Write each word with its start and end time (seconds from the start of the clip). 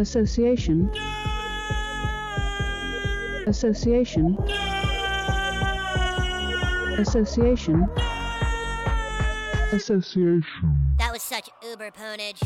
Association. 0.00 0.90
Association. 3.46 4.34
Association. 6.96 7.86
Association. 9.72 10.44
That 10.98 11.12
was 11.12 11.20
such 11.20 11.50
uber 11.62 11.90
ponage. 11.90 12.42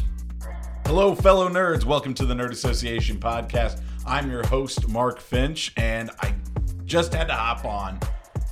Hello, 0.84 1.14
fellow 1.14 1.48
nerds. 1.48 1.84
Welcome 1.84 2.12
to 2.14 2.27
the 2.27 2.34
Nerd 2.34 2.50
Association 2.50 3.20
podcast. 3.20 3.80
I'm 4.05 4.29
your 4.29 4.45
host, 4.48 4.89
Marc 4.89 5.21
Finch, 5.21 5.73
and 5.77 6.11
I 6.23 6.34
just 6.84 7.14
had 7.14 7.29
to 7.29 7.34
hop 7.34 7.64
on 7.64 8.00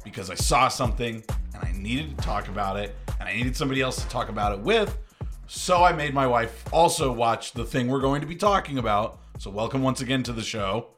because 0.05 0.31
I 0.31 0.37
saw 0.37 0.69
something 0.69 1.25
and 1.55 1.65
I 1.65 1.73
needed 1.77 2.17
to 2.17 2.25
talk 2.25 2.47
about 2.47 2.77
it, 2.77 2.95
and 3.19 3.29
I 3.29 3.35
needed 3.35 3.57
somebody 3.57 3.81
else 3.81 4.01
to 4.01 4.09
talk 4.09 4.29
about 4.29 4.57
it 4.57 4.61
with. 4.61 4.97
So 5.47 5.85
I 5.85 5.93
made 5.93 6.15
my 6.15 6.27
wife 6.27 6.65
also 6.73 7.13
watch 7.13 7.53
the 7.53 7.65
thing 7.65 7.89
we're 7.89 8.01
going 8.01 8.21
to 8.21 8.27
be 8.27 8.37
talking 8.37 8.79
about. 8.79 9.19
So, 9.39 9.51
welcome 9.51 9.83
once 9.83 10.01
again 10.01 10.23
to 10.25 10.33
the 10.33 10.43
show. 10.43 10.89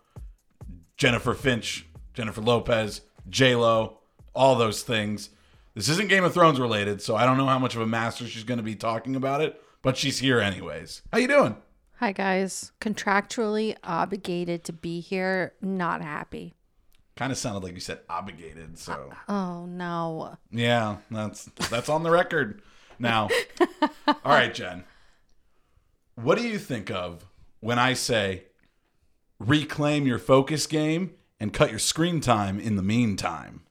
Jennifer 0.96 1.34
Finch, 1.34 1.86
Jennifer 2.12 2.41
Lopez, 2.41 3.00
J 3.28 3.55
Lo, 3.56 3.98
all 4.34 4.55
those 4.55 4.83
things. 4.83 5.30
This 5.74 5.88
isn't 5.88 6.09
Game 6.09 6.22
of 6.24 6.34
Thrones 6.34 6.60
related, 6.60 7.02
so 7.02 7.16
I 7.16 7.24
don't 7.24 7.36
know 7.36 7.46
how 7.46 7.59
much 7.59 7.74
of 7.74 7.80
a 7.80 7.86
master 7.86 8.27
she's 8.27 8.45
going 8.45 8.59
to 8.59 8.64
be 8.64 8.77
talking 8.77 9.16
about 9.16 9.41
it, 9.41 9.60
but 9.83 9.96
she's 9.96 10.19
here 10.19 10.41
anyways. 10.41 11.02
How 11.12 11.19
you 11.19 11.27
doing? 11.28 11.56
Hi 11.98 12.12
guys, 12.12 12.72
contractually 12.80 13.77
obligated 13.83 14.62
to 14.64 14.72
be 14.72 15.00
here, 15.00 15.55
not 15.62 16.02
happy. 16.02 16.55
Kind 17.16 17.33
of 17.33 17.38
sounded 17.38 17.62
like 17.62 17.74
you 17.74 17.80
said 17.80 18.00
obligated, 18.08 18.78
so 18.78 19.11
Oh 19.28 19.64
no. 19.66 20.36
yeah, 20.50 20.97
that's 21.11 21.45
that's 21.70 21.88
on 21.88 22.02
the 22.02 22.11
record 22.11 22.61
now. 22.98 23.29
All 24.07 24.16
right, 24.25 24.53
Jen. 24.53 24.84
What 26.15 26.39
do 26.39 26.47
you 26.47 26.59
think 26.59 26.91
of 26.91 27.27
when 27.61 27.79
I 27.79 27.95
say 27.95 28.45
reclaim 29.39 30.06
your 30.06 30.19
focus 30.19 30.67
game 30.67 31.14
and 31.41 31.53
cut 31.53 31.70
your 31.70 31.78
screen 31.78 32.20
time 32.20 32.61
in 32.61 32.77
the 32.77 32.83
meantime? 32.83 33.62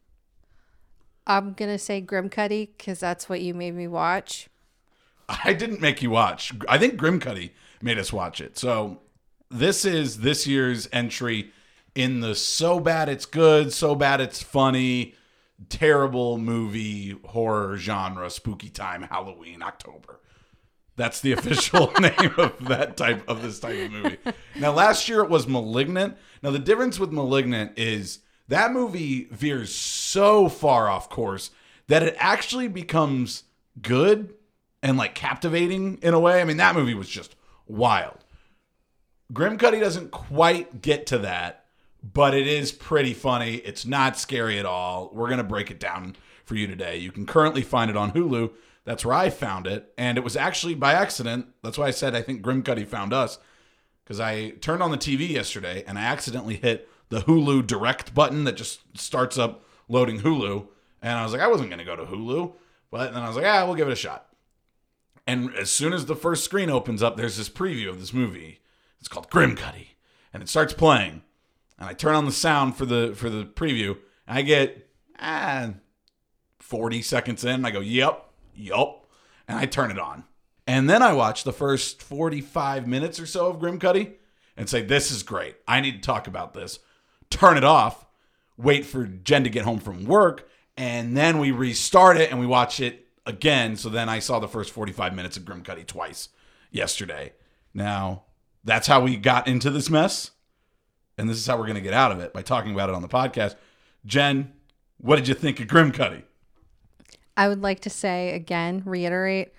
I'm 1.26 1.54
gonna 1.54 1.80
say 1.80 2.02
Grim 2.02 2.30
Cutty 2.30 2.74
because 2.78 3.00
that's 3.00 3.30
what 3.30 3.42
you 3.42 3.54
made 3.54 3.76
me 3.76 3.88
watch. 3.88 4.50
I 5.30 5.54
didn't 5.54 5.82
make 5.82 6.02
you 6.02 6.10
watch. 6.10 6.54
I 6.68 6.78
think 6.78 7.00
Grimcutty 7.00 7.52
made 7.82 7.98
us 7.98 8.12
watch 8.12 8.42
it. 8.42 8.58
So 8.58 9.00
this 9.50 9.86
is 9.86 10.20
this 10.20 10.46
year's 10.46 10.90
entry 10.92 11.52
in 11.96 12.22
the 12.22 12.36
so 12.36 12.80
bad 12.80 13.10
it's 13.10 13.26
good, 13.26 13.72
so 13.72 13.96
bad 13.96 14.20
it's 14.20 14.42
funny, 14.42 15.16
terrible 15.70 16.38
movie 16.38 17.18
horror 17.26 17.78
genre, 17.78 18.30
spooky 18.30 18.70
time, 18.70 19.04
Halloween, 19.04 19.62
October. 19.62 20.20
That's 20.96 21.22
the 21.22 21.32
official 21.32 21.92
name 22.00 22.34
of 22.38 22.66
that 22.66 22.98
type 22.98 23.28
of 23.28 23.42
this 23.42 23.60
type 23.60 23.86
of 23.86 23.92
movie. 23.92 24.18
Now 24.56 24.72
last 24.72 25.10
year 25.10 25.22
it 25.22 25.30
was 25.30 25.48
Malignant. 25.48 26.18
Now 26.42 26.52
the 26.52 26.60
difference 26.60 27.00
with 27.00 27.12
Malignant 27.12 27.78
is 27.78 28.20
that 28.48 28.72
movie 28.72 29.26
veers 29.32 29.74
so 29.74 30.50
far 30.50 30.90
off 30.90 31.10
course 31.10 31.52
that 31.88 32.04
it 32.04 32.16
actually 32.20 32.68
becomes 32.68 33.44
good 33.82 34.34
and 34.82 34.98
like 34.98 35.16
captivating 35.16 35.98
in 36.02 36.14
a 36.14 36.20
way. 36.20 36.42
I 36.42 36.44
mean, 36.44 36.58
that 36.58 36.76
movie 36.76 36.94
was 36.94 37.10
just 37.10 37.36
wild. 37.68 38.18
Grim 39.32 39.58
Cutty 39.58 39.80
doesn't 39.80 40.12
quite 40.12 40.82
get 40.82 41.08
to 41.08 41.20
that, 41.20 41.63
but 42.04 42.34
it 42.34 42.48
is 42.48 42.72
pretty 42.72 43.14
funny. 43.14 43.56
It's 43.56 43.86
not 43.86 44.20
scary 44.20 44.60
at 44.60 44.66
all. 44.66 45.10
We're 45.14 45.30
gonna 45.30 45.44
break 45.44 45.72
it 45.72 45.80
down 45.80 46.16
for 46.44 46.56
you 46.56 46.68
today. 46.68 46.98
You 46.98 47.12
can 47.12 47.26
currently 47.26 47.62
find 47.62 47.90
it 47.90 47.98
on 47.98 48.12
Hulu. 48.12 48.52
That's 48.84 49.06
where 49.06 49.16
I 49.16 49.30
found 49.30 49.66
it, 49.66 49.94
and 49.98 50.18
it 50.18 50.24
was 50.24 50.36
actually 50.36 50.76
by 50.76 50.94
accident. 50.94 51.48
That's 51.64 51.78
why 51.78 51.88
I 51.88 51.92
said 51.92 52.16
I 52.16 52.22
think 52.22 52.42
Grim 52.42 52.64
Cutty 52.64 52.84
found 52.84 53.14
us 53.14 53.38
because 54.04 54.20
I 54.20 54.50
turned 54.50 54.84
on 54.84 54.92
the 54.92 54.98
TV 54.98 55.30
yesterday 55.30 55.84
and 55.88 55.98
I 55.98 56.04
accidentally 56.04 56.56
hit 56.56 56.90
the 57.08 57.22
Hulu 57.22 57.66
Direct 57.66 58.14
button 58.14 58.44
that 58.44 58.58
just 58.58 58.82
starts 58.98 59.38
up 59.38 59.64
loading 59.88 60.20
Hulu, 60.20 60.68
and 61.02 61.18
I 61.18 61.24
was 61.24 61.32
like, 61.32 61.42
I 61.42 61.48
wasn't 61.48 61.70
gonna 61.70 61.86
go 61.86 61.96
to 61.96 62.06
Hulu, 62.06 62.54
but 62.92 63.14
then 63.14 63.24
I 63.24 63.28
was 63.28 63.38
like, 63.38 63.46
ah, 63.46 63.66
we'll 63.66 63.76
give 63.76 63.88
it 63.88 63.94
a 63.94 63.96
shot. 63.96 64.28
And 65.26 65.56
as 65.56 65.70
soon 65.70 65.94
as 65.94 66.06
the 66.06 66.16
first 66.16 66.44
screen 66.44 66.70
opens 66.70 67.02
up, 67.02 67.16
there's 67.16 67.38
this 67.38 67.50
preview 67.50 67.90
of 67.90 68.00
this 68.00 68.14
movie. 68.14 68.60
It's 69.00 69.08
called 69.08 69.30
Grim 69.30 69.56
Cutty, 69.56 69.96
and 70.34 70.44
it 70.44 70.50
starts 70.50 70.74
playing. 70.74 71.22
And 71.84 71.90
I 71.90 71.94
turn 71.94 72.16
on 72.16 72.24
the 72.24 72.32
sound 72.32 72.78
for 72.78 72.86
the 72.86 73.14
for 73.14 73.30
the 73.30 73.44
preview, 73.44 73.98
and 74.26 74.38
I 74.38 74.42
get 74.42 74.90
ah, 75.20 75.72
40 76.60 77.02
seconds 77.02 77.44
in, 77.44 77.66
I 77.66 77.72
go, 77.72 77.82
"Yep, 77.82 78.26
yep," 78.56 79.06
and 79.50 79.60
I 79.60 79.66
turn 79.66 79.92
it 79.92 80.00
on. 80.00 80.24
And 80.66 80.90
then 80.90 81.02
I 81.02 81.12
watch 81.12 81.44
the 81.44 81.52
first 81.52 82.02
45 82.02 82.88
minutes 82.88 83.20
or 83.20 83.26
so 83.26 83.48
of 83.48 83.60
Grim 83.60 83.80
Cutty 83.80 84.14
and 84.56 84.70
say, 84.70 84.82
"This 84.82 85.12
is 85.12 85.24
great. 85.24 85.58
I 85.68 85.82
need 85.82 85.96
to 85.96 86.00
talk 86.00 86.26
about 86.26 86.54
this." 86.54 86.80
Turn 87.30 87.58
it 87.58 87.66
off. 87.66 88.06
Wait 88.56 88.86
for 88.86 89.06
Jen 89.06 89.44
to 89.44 89.50
get 89.50 89.66
home 89.66 89.80
from 89.80 90.06
work, 90.06 90.48
and 90.78 91.18
then 91.18 91.38
we 91.38 91.52
restart 91.52 92.16
it 92.16 92.32
and 92.32 92.40
we 92.40 92.46
watch 92.46 92.80
it 92.80 93.08
again. 93.26 93.76
So 93.76 93.90
then 93.90 94.08
I 94.08 94.20
saw 94.20 94.40
the 94.40 94.48
first 94.48 94.72
45 94.72 95.14
minutes 95.14 95.36
of 95.36 95.44
Grim 95.44 95.64
Cutty 95.64 95.84
twice 95.84 96.30
yesterday. 96.72 97.34
Now, 97.74 98.24
that's 98.64 98.88
how 98.88 99.02
we 99.02 99.18
got 99.18 99.50
into 99.50 99.70
this 99.70 99.90
mess. 99.90 100.32
And 101.18 101.30
this 101.30 101.38
is 101.38 101.46
how 101.46 101.58
we're 101.58 101.64
going 101.66 101.76
to 101.76 101.82
get 101.82 101.94
out 101.94 102.12
of 102.12 102.20
it 102.20 102.34
by 102.34 102.42
talking 102.42 102.74
about 102.74 102.90
it 102.90 102.96
on 102.96 103.02
the 103.02 103.08
podcast. 103.08 103.56
Jen, 104.06 104.52
what 104.98 105.16
did 105.18 105.28
you 105.28 105.34
think 105.34 105.60
of 105.60 105.68
Grim 105.68 105.92
Cutty? 105.92 106.24
I 107.38 107.48
would 107.48 107.62
like 107.62 107.80
to 107.82 107.90
say 107.90 108.34
again, 108.34 108.82
reiterate, 108.86 109.54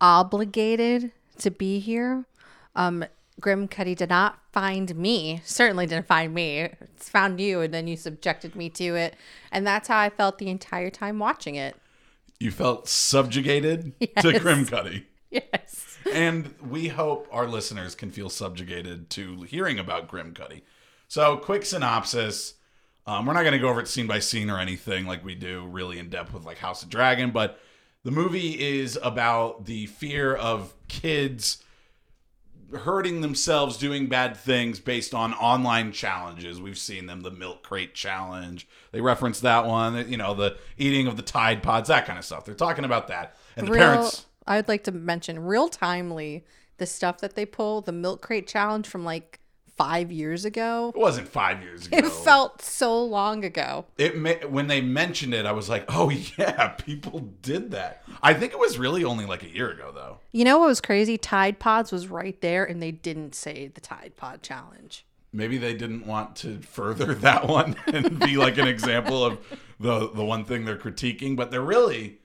obligated 0.00 1.12
to 1.38 1.50
be 1.50 1.78
here. 1.78 2.24
Um, 2.74 3.04
Grim 3.40 3.68
Cutty 3.68 3.94
did 3.94 4.10
not 4.10 4.38
find 4.52 4.94
me. 4.96 5.40
Certainly 5.44 5.86
didn't 5.86 6.06
find 6.06 6.34
me. 6.34 6.58
It's 6.60 7.08
found 7.08 7.40
you, 7.40 7.60
and 7.60 7.72
then 7.72 7.86
you 7.86 7.96
subjected 7.96 8.54
me 8.54 8.68
to 8.70 8.94
it, 8.96 9.16
and 9.50 9.66
that's 9.66 9.88
how 9.88 9.98
I 9.98 10.10
felt 10.10 10.38
the 10.38 10.48
entire 10.48 10.90
time 10.90 11.18
watching 11.18 11.54
it. 11.54 11.76
You 12.38 12.50
felt 12.50 12.88
subjugated 12.88 13.92
to 14.00 14.30
Yes. 14.32 14.40
Grim 14.42 14.66
Cutty. 14.66 15.06
Yes. 15.30 15.98
and 16.12 16.54
we 16.68 16.88
hope 16.88 17.28
our 17.30 17.46
listeners 17.46 17.94
can 17.94 18.10
feel 18.10 18.28
subjugated 18.28 19.10
to 19.10 19.42
hearing 19.42 19.78
about 19.78 20.08
Grim 20.08 20.34
Cutty. 20.34 20.64
So, 21.10 21.38
quick 21.38 21.66
synopsis. 21.66 22.54
Um, 23.04 23.26
we're 23.26 23.32
not 23.32 23.42
going 23.42 23.54
to 23.54 23.58
go 23.58 23.68
over 23.68 23.80
it 23.80 23.88
scene 23.88 24.06
by 24.06 24.20
scene 24.20 24.48
or 24.48 24.60
anything 24.60 25.06
like 25.06 25.24
we 25.24 25.34
do 25.34 25.66
really 25.66 25.98
in 25.98 26.08
depth 26.08 26.32
with 26.32 26.44
like 26.44 26.58
House 26.58 26.84
of 26.84 26.88
Dragon, 26.88 27.32
but 27.32 27.58
the 28.04 28.12
movie 28.12 28.78
is 28.78 28.96
about 29.02 29.64
the 29.64 29.86
fear 29.86 30.32
of 30.36 30.72
kids 30.86 31.64
hurting 32.72 33.22
themselves 33.22 33.76
doing 33.76 34.06
bad 34.06 34.36
things 34.36 34.78
based 34.78 35.12
on 35.12 35.34
online 35.34 35.90
challenges. 35.90 36.62
We've 36.62 36.78
seen 36.78 37.06
them, 37.06 37.22
the 37.22 37.32
milk 37.32 37.64
crate 37.64 37.92
challenge. 37.92 38.68
They 38.92 39.00
reference 39.00 39.40
that 39.40 39.66
one, 39.66 40.08
you 40.08 40.16
know, 40.16 40.34
the 40.34 40.58
eating 40.78 41.08
of 41.08 41.16
the 41.16 41.22
Tide 41.22 41.60
Pods, 41.60 41.88
that 41.88 42.06
kind 42.06 42.20
of 42.20 42.24
stuff. 42.24 42.44
They're 42.44 42.54
talking 42.54 42.84
about 42.84 43.08
that. 43.08 43.34
And 43.56 43.66
the 43.66 43.72
real, 43.72 43.80
parents 43.80 44.26
I 44.46 44.54
would 44.54 44.68
like 44.68 44.84
to 44.84 44.92
mention 44.92 45.40
real 45.40 45.68
timely 45.68 46.44
the 46.76 46.86
stuff 46.86 47.18
that 47.18 47.34
they 47.34 47.44
pull, 47.44 47.80
the 47.80 47.90
milk 47.90 48.22
crate 48.22 48.46
challenge 48.46 48.86
from 48.86 49.04
like 49.04 49.39
five 49.80 50.12
years 50.12 50.44
ago. 50.44 50.92
it 50.94 50.98
wasn't 50.98 51.26
5 51.26 51.62
years 51.62 51.86
ago. 51.86 51.96
It 51.96 52.06
felt 52.06 52.60
so 52.60 53.02
long 53.02 53.44
ago. 53.44 53.86
it 53.96 54.50
when 54.50 54.66
they 54.66 54.82
mentioned 54.82 55.32
it, 55.32 55.46
I 55.46 55.52
was 55.52 55.68
like, 55.70 55.84
"Oh 55.88 56.10
yeah, 56.38 56.68
people 56.68 57.20
did 57.40 57.70
that." 57.70 58.02
I 58.22 58.34
think 58.34 58.52
it 58.52 58.58
was 58.58 58.78
really 58.78 59.04
only 59.04 59.24
like 59.24 59.42
a 59.42 59.48
year 59.48 59.70
ago, 59.70 59.90
though. 59.94 60.18
You 60.32 60.44
know 60.44 60.58
what 60.58 60.66
was 60.66 60.82
crazy? 60.82 61.16
Tide 61.16 61.58
Pods 61.58 61.92
was 61.92 62.08
right 62.08 62.38
there, 62.42 62.64
and 62.64 62.82
they 62.82 62.90
didn't 62.90 63.34
say 63.34 63.68
the 63.68 63.80
Tide 63.80 64.12
Pod 64.16 64.42
challenge. 64.42 65.06
Maybe 65.32 65.56
they 65.56 65.74
didn't 65.74 66.06
want 66.06 66.36
to 66.36 66.60
further 66.60 67.14
that 67.26 67.48
one 67.48 67.76
and 67.86 68.18
be 68.18 68.36
like 68.36 68.58
an 68.58 68.68
example 68.68 69.24
of 69.24 69.38
the 69.78 70.10
the 70.10 70.24
one 70.24 70.44
thing 70.44 70.66
they're 70.66 70.76
critiquing, 70.76 71.36
but 71.36 71.50
they're 71.50 71.62
really 71.62 72.18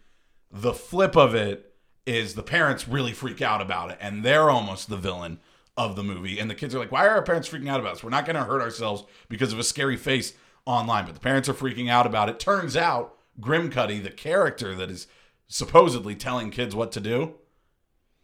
the 0.52 0.74
flip 0.74 1.16
of 1.16 1.34
it 1.36 1.74
is 2.06 2.36
the 2.36 2.44
parents 2.44 2.88
really 2.88 3.14
freak 3.14 3.42
out 3.42 3.62
about 3.62 3.92
it, 3.92 3.98
and 4.02 4.24
they're 4.24 4.50
almost 4.50 4.90
the 4.90 4.98
villain 4.98 5.40
of 5.77 5.95
the 5.95 6.04
movie. 6.04 6.39
And 6.39 6.50
the 6.50 6.56
kids 6.56 6.74
are 6.74 6.80
like, 6.80 6.92
"Why 6.92 7.06
are 7.06 7.16
our 7.16 7.22
parents 7.22 7.50
freaking 7.50 7.69
out 7.69 7.80
about 7.80 7.94
us? 7.94 8.04
We're 8.04 8.10
not 8.10 8.25
going 8.25 8.36
to 8.36 8.44
hurt 8.44 8.62
ourselves 8.62 9.04
because 9.30 9.54
of 9.54 9.60
a 9.60 9.63
scary 9.63 9.98
face 9.98 10.33
online." 10.66 11.06
But 11.06 11.13
the 11.13 11.19
parents 11.19 11.50
are 11.50 11.54
freaking 11.54 11.89
out 11.89 12.06
about 12.06 12.30
it. 12.30 12.39
Turns 12.39 12.77
out, 12.77 13.16
Grim 13.39 13.69
Cutty, 13.69 14.00
the 14.00 14.12
character 14.12 14.75
that 14.75 14.89
is 14.89 15.07
supposedly 15.48 16.16
telling 16.16 16.50
kids 16.50 16.75
what 16.75 16.92
to 16.94 17.00
do, 17.00 17.36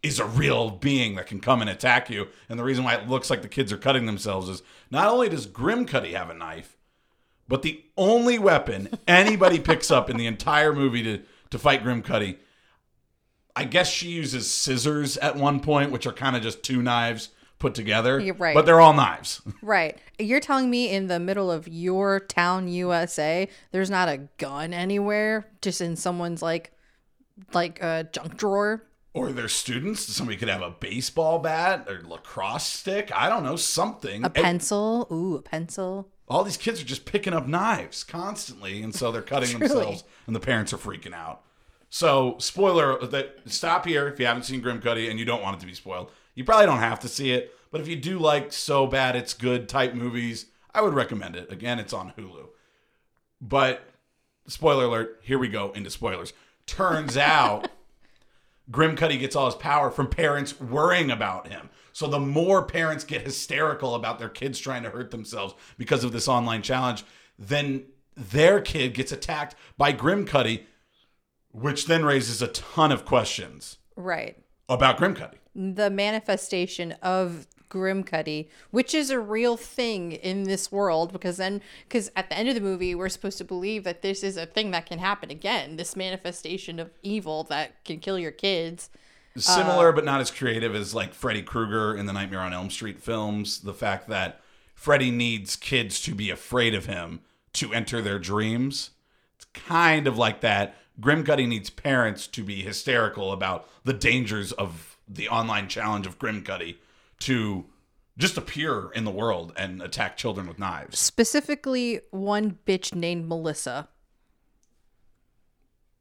is 0.03 0.19
a 0.19 0.25
real 0.25 0.71
being 0.71 1.15
that 1.15 1.27
can 1.27 1.39
come 1.39 1.61
and 1.61 1.69
attack 1.69 2.09
you. 2.09 2.27
And 2.49 2.57
the 2.57 2.63
reason 2.63 2.83
why 2.83 2.95
it 2.95 3.07
looks 3.07 3.29
like 3.29 3.41
the 3.41 3.47
kids 3.47 3.71
are 3.71 3.77
cutting 3.77 4.05
themselves 4.05 4.49
is 4.49 4.63
not 4.89 5.07
only 5.07 5.29
does 5.29 5.45
Grim 5.45 5.85
Cutty 5.85 6.13
have 6.13 6.29
a 6.29 6.33
knife, 6.33 6.75
but 7.47 7.61
the 7.61 7.83
only 7.97 8.39
weapon 8.39 8.89
anybody 9.07 9.59
picks 9.59 9.91
up 9.91 10.09
in 10.09 10.17
the 10.17 10.25
entire 10.25 10.73
movie 10.73 11.03
to, 11.03 11.21
to 11.51 11.59
fight 11.59 11.83
Grim 11.83 12.01
Cutty, 12.01 12.39
I 13.55 13.65
guess 13.65 13.89
she 13.89 14.09
uses 14.09 14.49
scissors 14.49 15.17
at 15.17 15.35
one 15.35 15.59
point, 15.59 15.91
which 15.91 16.07
are 16.07 16.13
kind 16.13 16.35
of 16.35 16.41
just 16.41 16.63
two 16.63 16.81
knives 16.81 17.29
put 17.61 17.75
together. 17.75 18.19
You're 18.19 18.35
right. 18.35 18.53
But 18.55 18.65
they're 18.65 18.81
all 18.81 18.93
knives. 18.93 19.41
Right. 19.61 19.97
You're 20.19 20.39
telling 20.39 20.69
me 20.69 20.89
in 20.89 21.07
the 21.07 21.19
middle 21.19 21.49
of 21.51 21.67
your 21.67 22.19
town, 22.19 22.67
USA, 22.67 23.47
there's 23.71 23.89
not 23.89 24.09
a 24.09 24.27
gun 24.37 24.73
anywhere, 24.73 25.47
just 25.61 25.79
in 25.79 25.95
someone's 25.95 26.41
like, 26.41 26.71
like 27.53 27.81
a 27.81 28.09
junk 28.11 28.37
drawer. 28.37 28.83
Or 29.13 29.31
their 29.31 29.47
students. 29.47 30.05
Somebody 30.05 30.37
could 30.37 30.47
have 30.49 30.61
a 30.61 30.71
baseball 30.71 31.39
bat 31.39 31.85
or 31.87 32.01
lacrosse 32.07 32.65
stick. 32.65 33.11
I 33.15 33.29
don't 33.29 33.43
know, 33.43 33.55
something. 33.55 34.23
A 34.23 34.29
pencil. 34.29 35.07
Ooh, 35.11 35.35
a 35.35 35.41
pencil. 35.41 36.09
all 36.27 36.43
these 36.43 36.57
kids 36.57 36.81
are 36.81 36.85
just 36.85 37.05
picking 37.05 37.33
up 37.33 37.45
knives 37.47 38.03
constantly, 38.03 38.81
and 38.81 38.95
so 38.95 39.11
they're 39.11 39.21
cutting 39.21 39.59
themselves, 39.59 40.03
and 40.27 40.35
the 40.35 40.39
parents 40.39 40.73
are 40.73 40.77
freaking 40.77 41.13
out. 41.13 41.41
So, 41.89 42.37
spoiler 42.39 43.05
that 43.07 43.39
stop 43.47 43.85
here 43.85 44.07
if 44.07 44.17
you 44.17 44.25
haven't 44.25 44.43
seen 44.43 44.61
Grim 44.61 44.79
Cutty 44.81 45.09
and 45.09 45.19
you 45.19 45.25
don't 45.25 45.41
want 45.41 45.57
it 45.57 45.59
to 45.59 45.65
be 45.67 45.73
spoiled. 45.73 46.09
You 46.35 46.43
probably 46.43 46.65
don't 46.65 46.79
have 46.79 46.99
to 47.01 47.07
see 47.07 47.31
it, 47.31 47.53
but 47.71 47.81
if 47.81 47.87
you 47.87 47.95
do 47.95 48.19
like 48.19 48.53
so 48.53 48.87
bad 48.87 49.15
it's 49.15 49.33
good 49.33 49.67
type 49.69 49.93
movies, 49.93 50.47
I 50.73 50.81
would 50.81 50.93
recommend 50.93 51.35
it. 51.35 51.51
Again, 51.51 51.79
it's 51.79 51.93
on 51.93 52.13
Hulu. 52.17 52.47
But 53.41 53.83
spoiler 54.47 54.85
alert, 54.85 55.19
here 55.23 55.39
we 55.39 55.47
go 55.47 55.71
into 55.71 55.89
spoilers. 55.89 56.33
Turns 56.65 57.17
out 57.17 57.69
Grim 58.69 58.95
Cutty 58.95 59.17
gets 59.17 59.35
all 59.35 59.47
his 59.47 59.55
power 59.55 59.89
from 59.91 60.07
parents 60.07 60.59
worrying 60.59 61.11
about 61.11 61.47
him. 61.47 61.69
So 61.93 62.07
the 62.07 62.19
more 62.19 62.63
parents 62.63 63.03
get 63.03 63.21
hysterical 63.23 63.95
about 63.95 64.17
their 64.17 64.29
kids 64.29 64.59
trying 64.59 64.83
to 64.83 64.89
hurt 64.89 65.11
themselves 65.11 65.53
because 65.77 66.05
of 66.05 66.13
this 66.13 66.27
online 66.29 66.61
challenge, 66.61 67.03
then 67.37 67.83
their 68.15 68.61
kid 68.61 68.93
gets 68.93 69.11
attacked 69.11 69.55
by 69.77 69.91
Grim 69.91 70.25
Cutty, 70.25 70.67
which 71.51 71.87
then 71.87 72.05
raises 72.05 72.41
a 72.41 72.47
ton 72.47 72.93
of 72.93 73.03
questions 73.03 73.77
Right. 73.97 74.37
about 74.69 74.97
Grim 74.97 75.15
Cutty. 75.15 75.39
The 75.55 75.89
manifestation 75.89 76.93
of 77.01 77.47
Grimcutty, 77.69 78.49
which 78.69 78.93
is 78.93 79.09
a 79.09 79.19
real 79.19 79.57
thing 79.57 80.11
in 80.11 80.43
this 80.43 80.71
world, 80.71 81.11
because 81.11 81.37
then, 81.37 81.61
because 81.87 82.11
at 82.15 82.29
the 82.29 82.37
end 82.37 82.49
of 82.49 82.55
the 82.55 82.61
movie, 82.61 82.93
we're 82.93 83.09
supposed 83.09 83.37
to 83.39 83.43
believe 83.43 83.83
that 83.85 84.01
this 84.01 84.23
is 84.23 84.37
a 84.37 84.45
thing 84.45 84.71
that 84.71 84.85
can 84.85 84.99
happen 84.99 85.31
again. 85.31 85.77
This 85.77 85.95
manifestation 85.95 86.79
of 86.79 86.91
evil 87.01 87.43
that 87.45 87.83
can 87.85 87.99
kill 87.99 88.19
your 88.19 88.31
kids. 88.31 88.89
Similar 89.37 89.89
uh, 89.89 89.91
but 89.93 90.03
not 90.03 90.19
as 90.19 90.29
creative 90.29 90.75
as 90.75 90.93
like 90.93 91.13
Freddy 91.13 91.41
Krueger 91.41 91.95
in 91.95 92.05
the 92.05 92.13
Nightmare 92.13 92.41
on 92.41 92.53
Elm 92.53 92.69
Street 92.69 93.01
films. 93.01 93.59
The 93.59 93.73
fact 93.73 94.09
that 94.09 94.41
Freddy 94.75 95.09
needs 95.09 95.55
kids 95.55 96.01
to 96.01 96.13
be 96.13 96.29
afraid 96.29 96.75
of 96.75 96.85
him 96.85 97.21
to 97.53 97.73
enter 97.73 98.01
their 98.01 98.19
dreams. 98.19 98.91
It's 99.37 99.45
kind 99.53 100.07
of 100.07 100.17
like 100.17 100.41
that. 100.41 100.75
Grim 100.99 101.23
Cutty 101.23 101.45
needs 101.45 101.69
parents 101.69 102.27
to 102.27 102.43
be 102.43 102.61
hysterical 102.61 103.31
about 103.31 103.69
the 103.83 103.93
dangers 103.93 104.51
of 104.51 104.90
the 105.13 105.29
online 105.29 105.67
challenge 105.67 106.07
of 106.07 106.17
Grim 106.19 106.43
Cutty 106.43 106.79
to 107.19 107.65
just 108.17 108.37
appear 108.37 108.91
in 108.91 109.03
the 109.03 109.11
world 109.11 109.53
and 109.57 109.81
attack 109.81 110.17
children 110.17 110.47
with 110.47 110.59
knives. 110.59 110.99
Specifically, 110.99 112.01
one 112.11 112.57
bitch 112.65 112.93
named 112.93 113.27
Melissa. 113.27 113.89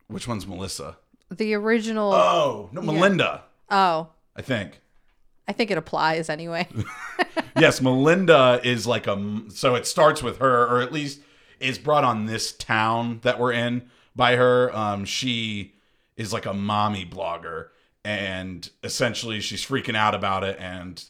Which 0.07 0.27
one's 0.27 0.47
Melissa? 0.47 0.97
The 1.31 1.55
original. 1.55 2.13
Oh, 2.13 2.69
no, 2.73 2.83
Melinda, 2.83 3.45
oh, 3.71 4.09
I 4.35 4.43
think. 4.43 4.81
I 5.47 5.53
think 5.53 5.71
it 5.71 5.79
applies 5.79 6.29
anyway. 6.29 6.67
yes, 7.59 7.81
Melinda 7.81 8.61
is 8.65 8.87
like 8.87 9.07
a. 9.07 9.43
So 9.49 9.77
it 9.77 9.87
starts 9.87 10.23
with 10.23 10.39
her, 10.39 10.67
or 10.67 10.81
at 10.81 10.93
least 10.93 11.21
is 11.61 11.79
brought 11.79 12.05
on 12.05 12.27
this 12.27 12.53
town 12.53 13.21
that 13.23 13.39
we're 13.39 13.53
in 13.53 13.89
by 14.17 14.37
her. 14.37 14.75
Um, 14.77 15.05
she 15.05 15.75
is 16.17 16.33
like 16.33 16.47
a 16.47 16.55
mommy 16.55 17.07
blogger, 17.07 17.69
and 18.05 18.69
essentially 18.83 19.41
she's 19.41 19.65
freaking 19.65 19.97
out 19.97 20.15
about 20.15 20.45
it. 20.45 20.57
And 20.59 21.03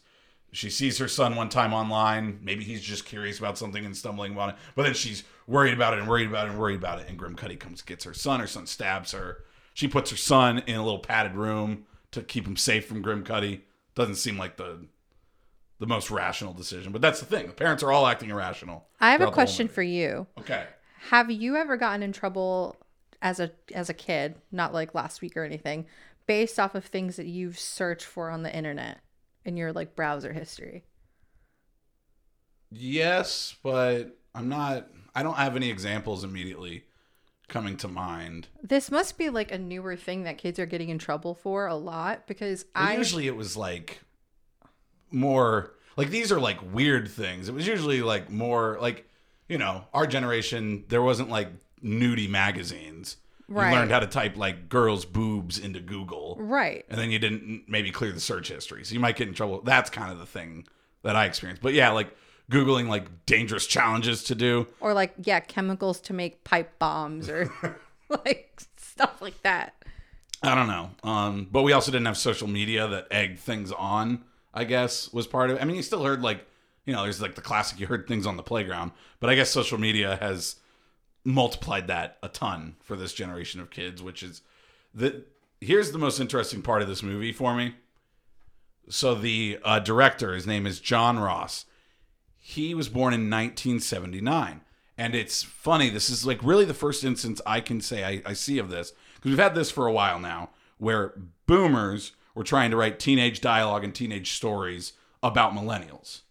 she 0.51 0.69
sees 0.69 0.97
her 0.97 1.07
son 1.07 1.35
one 1.35 1.49
time 1.49 1.73
online. 1.73 2.39
Maybe 2.41 2.63
he's 2.63 2.81
just 2.81 3.05
curious 3.05 3.39
about 3.39 3.57
something 3.57 3.85
and 3.85 3.95
stumbling 3.95 4.33
upon 4.33 4.51
it. 4.51 4.55
But 4.75 4.83
then 4.83 4.93
she's 4.93 5.23
worried 5.47 5.73
about 5.73 5.93
it 5.93 5.99
and 5.99 6.07
worried 6.07 6.27
about 6.27 6.47
it 6.47 6.51
and 6.51 6.59
worried 6.59 6.77
about 6.77 6.99
it. 6.99 7.07
And 7.07 7.17
Grim 7.17 7.35
Cutty 7.35 7.55
comes 7.55 7.81
gets 7.81 8.03
her 8.03 8.13
son. 8.13 8.39
Her 8.39 8.47
son 8.47 8.67
stabs 8.67 9.13
her. 9.13 9.43
She 9.73 9.87
puts 9.87 10.11
her 10.11 10.17
son 10.17 10.59
in 10.67 10.75
a 10.75 10.83
little 10.83 10.99
padded 10.99 11.35
room 11.35 11.85
to 12.11 12.21
keep 12.21 12.45
him 12.45 12.57
safe 12.57 12.85
from 12.85 13.01
Grim 13.01 13.23
Cutty. 13.23 13.65
Doesn't 13.95 14.15
seem 14.15 14.37
like 14.37 14.57
the 14.57 14.85
the 15.79 15.87
most 15.87 16.11
rational 16.11 16.53
decision. 16.53 16.91
But 16.91 17.01
that's 17.01 17.19
the 17.19 17.25
thing. 17.25 17.47
The 17.47 17.53
parents 17.53 17.81
are 17.81 17.91
all 17.91 18.05
acting 18.05 18.29
irrational. 18.29 18.87
I 18.99 19.11
have 19.11 19.21
a 19.21 19.31
question 19.31 19.67
for 19.67 19.81
you. 19.81 20.27
Okay. 20.39 20.65
Have 21.09 21.31
you 21.31 21.55
ever 21.55 21.75
gotten 21.75 22.03
in 22.03 22.11
trouble 22.11 22.75
as 23.21 23.39
a 23.39 23.51
as 23.73 23.89
a 23.89 23.93
kid, 23.93 24.35
not 24.51 24.73
like 24.73 24.93
last 24.93 25.21
week 25.21 25.35
or 25.37 25.43
anything, 25.43 25.85
based 26.31 26.57
off 26.57 26.75
of 26.75 26.85
things 26.85 27.17
that 27.17 27.25
you've 27.25 27.59
searched 27.59 28.05
for 28.05 28.29
on 28.29 28.41
the 28.41 28.55
internet 28.55 29.01
in 29.43 29.57
your 29.57 29.73
like 29.73 29.97
browser 29.97 30.31
history? 30.31 30.85
Yes, 32.71 33.57
but 33.61 34.17
I'm 34.33 34.47
not 34.47 34.87
I 35.13 35.23
don't 35.23 35.35
have 35.35 35.57
any 35.57 35.69
examples 35.69 36.23
immediately 36.23 36.85
coming 37.49 37.75
to 37.75 37.89
mind. 37.89 38.47
This 38.63 38.89
must 38.89 39.17
be 39.17 39.29
like 39.29 39.51
a 39.51 39.57
newer 39.57 39.97
thing 39.97 40.23
that 40.23 40.37
kids 40.37 40.57
are 40.57 40.65
getting 40.65 40.87
in 40.87 40.99
trouble 40.99 41.35
for 41.35 41.67
a 41.67 41.75
lot 41.75 42.27
because 42.27 42.63
I 42.73 42.95
usually 42.95 43.27
it 43.27 43.35
was 43.35 43.57
like 43.57 43.99
more 45.11 45.73
like 45.97 46.11
these 46.11 46.31
are 46.31 46.39
like 46.39 46.59
weird 46.73 47.11
things. 47.11 47.49
It 47.49 47.53
was 47.53 47.67
usually 47.67 48.01
like 48.03 48.29
more 48.29 48.77
like 48.79 49.05
you 49.49 49.57
know, 49.57 49.83
our 49.93 50.07
generation 50.07 50.85
there 50.87 51.01
wasn't 51.01 51.27
like 51.27 51.49
nudie 51.83 52.29
magazines. 52.29 53.17
Right. 53.51 53.71
You 53.71 53.77
learned 53.77 53.91
how 53.91 53.99
to 53.99 54.07
type 54.07 54.37
like 54.37 54.69
girls 54.69 55.03
boobs 55.03 55.59
into 55.59 55.79
Google. 55.81 56.37
right. 56.39 56.85
and 56.89 56.99
then 56.99 57.11
you 57.11 57.19
didn't 57.19 57.65
maybe 57.67 57.91
clear 57.91 58.11
the 58.11 58.19
search 58.19 58.47
history. 58.47 58.85
So 58.85 58.93
you 58.93 58.99
might 58.99 59.17
get 59.17 59.27
in 59.27 59.33
trouble. 59.33 59.61
That's 59.61 59.89
kind 59.89 60.11
of 60.11 60.19
the 60.19 60.25
thing 60.25 60.65
that 61.03 61.15
I 61.15 61.25
experienced. 61.25 61.61
But 61.61 61.73
yeah, 61.73 61.89
like 61.91 62.15
Googling 62.49 62.87
like 62.87 63.25
dangerous 63.25 63.67
challenges 63.67 64.23
to 64.25 64.35
do. 64.35 64.67
Or 64.79 64.93
like 64.93 65.13
yeah, 65.23 65.41
chemicals 65.41 65.99
to 66.01 66.13
make 66.13 66.43
pipe 66.43 66.79
bombs 66.79 67.29
or 67.29 67.51
like 68.09 68.61
stuff 68.77 69.21
like 69.21 69.41
that. 69.43 69.75
I 70.43 70.55
don't 70.55 70.67
know. 70.67 70.89
Um, 71.03 71.47
but 71.51 71.61
we 71.63 71.71
also 71.73 71.91
didn't 71.91 72.07
have 72.07 72.17
social 72.17 72.47
media 72.47 72.87
that 72.87 73.07
egged 73.11 73.39
things 73.39 73.71
on, 73.71 74.23
I 74.53 74.63
guess, 74.63 75.11
was 75.13 75.27
part 75.27 75.49
of 75.49 75.57
it. 75.57 75.61
I 75.61 75.65
mean, 75.65 75.75
you 75.75 75.83
still 75.83 76.03
heard 76.03 76.21
like, 76.23 76.45
you 76.85 76.93
know, 76.93 77.03
there's 77.03 77.21
like 77.21 77.35
the 77.35 77.41
classic 77.41 77.79
you 77.79 77.85
heard 77.85 78.07
things 78.07 78.25
on 78.25 78.37
the 78.37 78.43
playground. 78.43 78.91
But 79.19 79.29
I 79.29 79.35
guess 79.35 79.51
social 79.51 79.77
media 79.77 80.17
has 80.19 80.55
multiplied 81.23 81.87
that 81.87 82.17
a 82.23 82.27
ton 82.27 82.75
for 82.81 82.95
this 82.95 83.13
generation 83.13 83.61
of 83.61 83.69
kids, 83.69 84.01
which 84.01 84.23
is 84.23 84.41
the 84.93 85.23
here's 85.59 85.91
the 85.91 85.97
most 85.97 86.19
interesting 86.19 86.61
part 86.61 86.81
of 86.81 86.87
this 86.87 87.03
movie 87.03 87.31
for 87.31 87.55
me. 87.55 87.75
So 88.89 89.15
the 89.15 89.59
uh, 89.63 89.79
director, 89.79 90.33
his 90.33 90.47
name 90.47 90.65
is 90.65 90.79
John 90.79 91.19
Ros. 91.19 91.65
He 92.35 92.73
was 92.73 92.89
born 92.89 93.13
in 93.13 93.29
1979. 93.29 94.61
And 94.97 95.15
it's 95.15 95.43
funny, 95.43 95.89
this 95.89 96.09
is 96.09 96.25
like 96.25 96.43
really 96.43 96.65
the 96.65 96.73
first 96.73 97.03
instance 97.03 97.41
I 97.45 97.61
can 97.61 97.79
say 97.79 98.03
I, 98.03 98.21
I 98.31 98.33
see 98.33 98.57
of 98.57 98.69
this, 98.69 98.93
because 99.15 99.31
we've 99.31 99.39
had 99.39 99.55
this 99.55 99.71
for 99.71 99.87
a 99.87 99.93
while 99.93 100.19
now, 100.19 100.49
where 100.77 101.13
boomers 101.45 102.11
were 102.35 102.43
trying 102.43 102.71
to 102.71 102.77
write 102.77 102.99
teenage 102.99 103.41
dialogue 103.41 103.83
and 103.83 103.95
teenage 103.95 104.33
stories 104.33 104.93
about 105.23 105.53
millennials. 105.53 106.21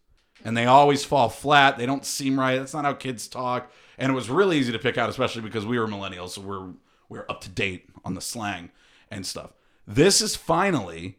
And 0.44 0.56
they 0.56 0.66
always 0.66 1.04
fall 1.04 1.28
flat. 1.28 1.78
They 1.78 1.86
don't 1.86 2.04
seem 2.04 2.38
right. 2.38 2.58
That's 2.58 2.74
not 2.74 2.84
how 2.84 2.94
kids 2.94 3.28
talk. 3.28 3.70
And 4.00 4.10
it 4.10 4.14
was 4.14 4.30
really 4.30 4.58
easy 4.58 4.72
to 4.72 4.78
pick 4.78 4.98
out, 4.98 5.10
especially 5.10 5.42
because 5.42 5.66
we 5.66 5.78
were 5.78 5.86
millennials, 5.86 6.30
so 6.30 6.40
we're 6.40 6.72
we're 7.08 7.26
up 7.28 7.40
to 7.42 7.48
date 7.48 7.90
on 8.04 8.14
the 8.14 8.20
slang 8.20 8.70
and 9.10 9.26
stuff. 9.26 9.52
This 9.86 10.20
is 10.20 10.36
finally 10.36 11.18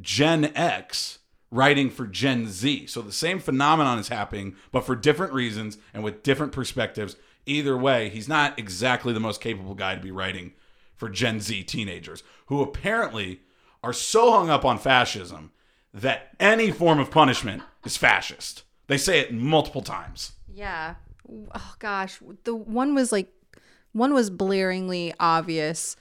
Gen 0.00 0.52
X 0.56 1.18
writing 1.50 1.90
for 1.90 2.06
Gen 2.06 2.48
Z. 2.48 2.86
So 2.86 3.02
the 3.02 3.12
same 3.12 3.38
phenomenon 3.38 3.98
is 3.98 4.08
happening, 4.08 4.56
but 4.70 4.84
for 4.84 4.96
different 4.96 5.32
reasons 5.32 5.78
and 5.94 6.02
with 6.02 6.22
different 6.22 6.52
perspectives. 6.52 7.16
Either 7.44 7.76
way, 7.76 8.08
he's 8.08 8.28
not 8.28 8.58
exactly 8.58 9.12
the 9.12 9.20
most 9.20 9.40
capable 9.40 9.74
guy 9.74 9.94
to 9.94 10.00
be 10.00 10.12
writing 10.12 10.52
for 10.94 11.08
Gen 11.08 11.40
Z 11.40 11.64
teenagers 11.64 12.22
who 12.46 12.62
apparently 12.62 13.40
are 13.82 13.92
so 13.92 14.30
hung 14.30 14.48
up 14.48 14.64
on 14.64 14.78
fascism 14.78 15.50
that 15.92 16.34
any 16.38 16.70
form 16.70 16.98
of 16.98 17.10
punishment 17.10 17.62
is 17.84 17.96
fascist. 17.96 18.62
They 18.86 18.96
say 18.96 19.18
it 19.18 19.34
multiple 19.34 19.82
times. 19.82 20.32
Yeah. 20.52 20.94
Oh 21.28 21.74
gosh, 21.78 22.20
the 22.44 22.54
one 22.54 22.94
was 22.94 23.12
like 23.12 23.28
one 23.92 24.14
was 24.14 24.30
blaringly 24.30 25.12
obvious 25.20 25.96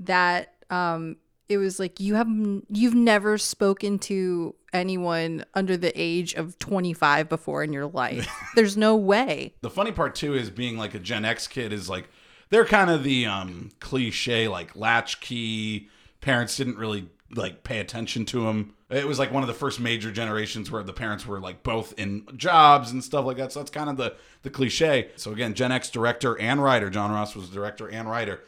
that 0.00 0.54
um 0.70 1.16
it 1.48 1.58
was 1.58 1.78
like 1.78 2.00
you 2.00 2.14
have 2.14 2.28
you've 2.68 2.94
never 2.94 3.38
spoken 3.38 3.98
to 4.00 4.54
anyone 4.72 5.44
under 5.54 5.76
the 5.76 5.92
age 5.94 6.34
of 6.34 6.58
25 6.58 7.28
before 7.28 7.62
in 7.62 7.72
your 7.72 7.86
life. 7.86 8.28
There's 8.54 8.76
no 8.76 8.96
way. 8.96 9.54
The 9.60 9.70
funny 9.70 9.92
part 9.92 10.14
too 10.14 10.34
is 10.34 10.50
being 10.50 10.76
like 10.76 10.94
a 10.94 10.98
Gen 10.98 11.24
X 11.24 11.46
kid 11.46 11.72
is 11.72 11.88
like 11.88 12.08
they're 12.50 12.64
kind 12.64 12.90
of 12.90 13.04
the 13.04 13.26
um 13.26 13.70
cliche 13.80 14.48
like 14.48 14.74
latchkey 14.76 15.88
parents 16.20 16.56
didn't 16.56 16.76
really 16.76 17.08
like 17.36 17.64
pay 17.64 17.78
attention 17.78 18.24
to 18.26 18.44
them. 18.44 18.74
It 18.90 19.06
was 19.06 19.18
like 19.18 19.32
one 19.32 19.42
of 19.42 19.48
the 19.48 19.54
first 19.54 19.80
major 19.80 20.12
generations 20.12 20.70
where 20.70 20.82
the 20.82 20.92
parents 20.92 21.26
were 21.26 21.40
like 21.40 21.62
both 21.62 21.94
in 21.98 22.26
jobs 22.36 22.92
and 22.92 23.02
stuff 23.02 23.24
like 23.24 23.36
that. 23.38 23.52
So 23.52 23.60
that's 23.60 23.70
kind 23.70 23.90
of 23.90 23.96
the 23.96 24.14
the 24.42 24.50
cliche. 24.50 25.10
So 25.16 25.32
again, 25.32 25.54
Gen 25.54 25.72
X 25.72 25.90
director 25.90 26.38
and 26.38 26.62
writer 26.62 26.90
John 26.90 27.10
Ros 27.10 27.34
was 27.34 27.48
director 27.48 27.88
and 27.88 28.08
writer. 28.08 28.42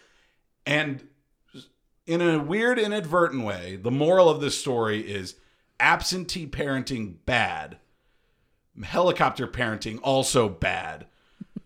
And 0.66 1.06
in 2.06 2.20
a 2.20 2.38
weird 2.38 2.78
inadvertent 2.78 3.44
way, 3.44 3.76
the 3.76 3.90
moral 3.90 4.28
of 4.28 4.40
this 4.40 4.58
story 4.58 5.00
is 5.00 5.34
absentee 5.80 6.46
parenting 6.46 7.16
bad. 7.26 7.78
Helicopter 8.82 9.46
parenting 9.46 9.98
also 10.02 10.48
bad. 10.48 11.06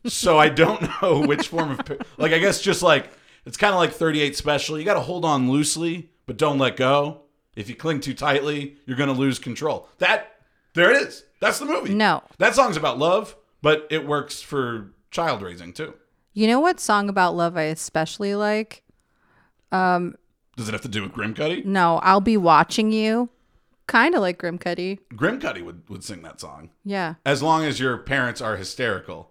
So 0.06 0.38
I 0.38 0.48
don't 0.48 0.82
know 1.02 1.20
which 1.26 1.48
form 1.48 1.72
of 1.72 1.80
like 2.16 2.32
I 2.32 2.38
guess 2.38 2.60
just 2.60 2.82
like 2.82 3.10
it's 3.44 3.56
kind 3.56 3.74
of 3.74 3.78
like 3.78 3.92
38 3.92 4.36
special. 4.36 4.78
You 4.78 4.84
got 4.84 4.94
to 4.94 5.00
hold 5.00 5.24
on 5.24 5.50
loosely, 5.50 6.10
but 6.26 6.36
don't 6.36 6.58
let 6.58 6.76
go. 6.76 7.22
If 7.56 7.68
you 7.68 7.74
cling 7.74 8.00
too 8.00 8.14
tightly, 8.14 8.76
you're 8.86 8.96
going 8.96 9.12
to 9.12 9.18
lose 9.18 9.38
control. 9.38 9.88
That 9.98 10.36
there 10.74 10.90
it 10.90 11.02
is. 11.02 11.24
That's 11.40 11.58
the 11.58 11.66
movie. 11.66 11.94
No. 11.94 12.22
That 12.38 12.54
song's 12.54 12.76
about 12.76 12.98
love, 12.98 13.36
but 13.60 13.86
it 13.90 14.06
works 14.06 14.40
for 14.40 14.92
child 15.10 15.42
raising 15.42 15.72
too. 15.72 15.94
You 16.32 16.46
know 16.46 16.60
what 16.60 16.80
song 16.80 17.08
about 17.08 17.34
love 17.34 17.56
I 17.56 17.64
especially 17.64 18.34
like? 18.34 18.82
Um, 19.70 20.14
Does 20.56 20.68
it 20.68 20.72
have 20.72 20.80
to 20.82 20.88
do 20.88 21.02
with 21.02 21.12
Grim 21.12 21.34
Cutty? 21.34 21.62
No, 21.64 21.98
I'll 21.98 22.20
be 22.20 22.36
watching 22.36 22.90
you. 22.90 23.28
Kind 23.86 24.14
of 24.14 24.22
like 24.22 24.38
Grim 24.38 24.56
Cutty. 24.56 25.00
Grim 25.14 25.40
Cutty 25.40 25.60
would, 25.60 25.88
would 25.90 26.04
sing 26.04 26.22
that 26.22 26.40
song. 26.40 26.70
Yeah. 26.84 27.14
As 27.26 27.42
long 27.42 27.64
as 27.64 27.80
your 27.80 27.98
parents 27.98 28.40
are 28.40 28.56
hysterical. 28.56 29.30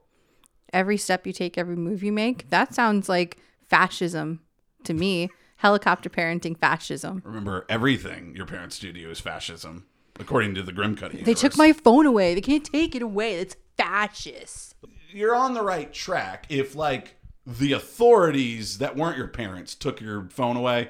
Every 0.74 0.98
step 0.98 1.26
you 1.26 1.34
take, 1.34 1.58
every 1.58 1.76
move 1.76 2.04
you 2.04 2.12
make. 2.12 2.50
That 2.50 2.76
sounds 2.76 3.10
like 3.10 3.38
fascism 3.64 4.42
to 4.84 4.94
me. 4.94 5.30
Helicopter 5.62 6.10
parenting 6.10 6.58
fascism. 6.58 7.22
Remember, 7.24 7.68
everything 7.70 8.36
your 8.36 8.48
parents 8.48 8.80
do 8.80 8.92
to 8.92 9.00
you 9.00 9.12
is 9.12 9.20
fascism, 9.20 9.86
according 10.20 10.56
to 10.56 10.64
the 10.64 10.72
Grim 10.72 10.96
Cutty. 10.96 11.22
They 11.22 11.36
took 11.36 11.56
my 11.56 11.72
phone 11.72 12.08
away. 12.08 12.34
They 12.34 12.42
can't 12.42 12.66
take 12.66 12.96
it 12.96 13.04
away. 13.04 13.36
It's 13.36 13.56
fascist. 13.78 14.74
You're 15.12 15.36
on 15.36 15.54
the 15.54 15.62
right 15.62 15.94
track 15.94 16.48
if, 16.50 16.74
like, 16.76 17.16
the 17.46 17.74
authorities 17.74 18.80
that 18.80 18.96
weren't 18.96 19.18
your 19.18 19.28
parents 19.28 19.76
took 19.76 20.02
your 20.02 20.28
phone 20.32 20.58
away 20.58 20.90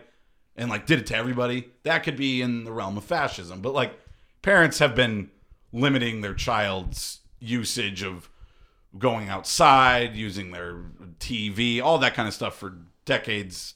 and, 0.56 0.70
like, 0.70 0.86
did 0.86 1.00
it 1.00 1.08
to 1.08 1.18
everybody. 1.18 1.72
That 1.84 2.04
could 2.04 2.16
be 2.16 2.42
in 2.42 2.64
the 2.64 2.72
realm 2.72 2.96
of 2.96 3.04
fascism. 3.04 3.62
But, 3.62 3.74
like, 3.74 4.00
parents 4.42 4.80
have 4.80 4.96
been 4.96 5.32
limiting 5.74 6.22
their 6.22 6.34
child's 6.34 7.20
usage 7.42 8.04
of 8.04 8.30
going 8.98 9.28
outside, 9.28 10.16
using 10.16 10.52
their 10.52 10.76
TV, 11.20 11.82
all 11.82 11.98
that 11.98 12.14
kind 12.14 12.30
of 12.30 12.34
stuff 12.34 12.56
for 12.56 12.78
decades, 13.04 13.74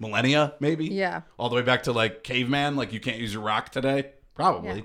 millennia, 0.00 0.54
maybe. 0.58 0.86
Yeah. 0.86 1.22
All 1.38 1.48
the 1.48 1.54
way 1.54 1.62
back 1.62 1.84
to 1.84 1.92
like 1.92 2.24
caveman, 2.24 2.74
like 2.74 2.92
you 2.92 2.98
can't 2.98 3.18
use 3.18 3.32
your 3.32 3.42
rock 3.42 3.70
today. 3.70 4.12
Probably. 4.34 4.84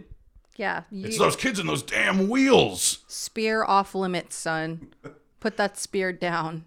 Yeah. 0.58 0.84
You, 0.92 1.08
It's 1.08 1.18
those 1.18 1.36
kids 1.36 1.60
in 1.60 1.66
those 1.68 1.82
damn 1.82 2.30
wheels. 2.30 3.04
spear 3.08 3.64
off 3.64 3.96
limits, 3.96 4.36
son. 4.36 4.94
Put 5.40 5.58
that 5.58 5.78
spear 5.78 6.14
down. 6.14 6.66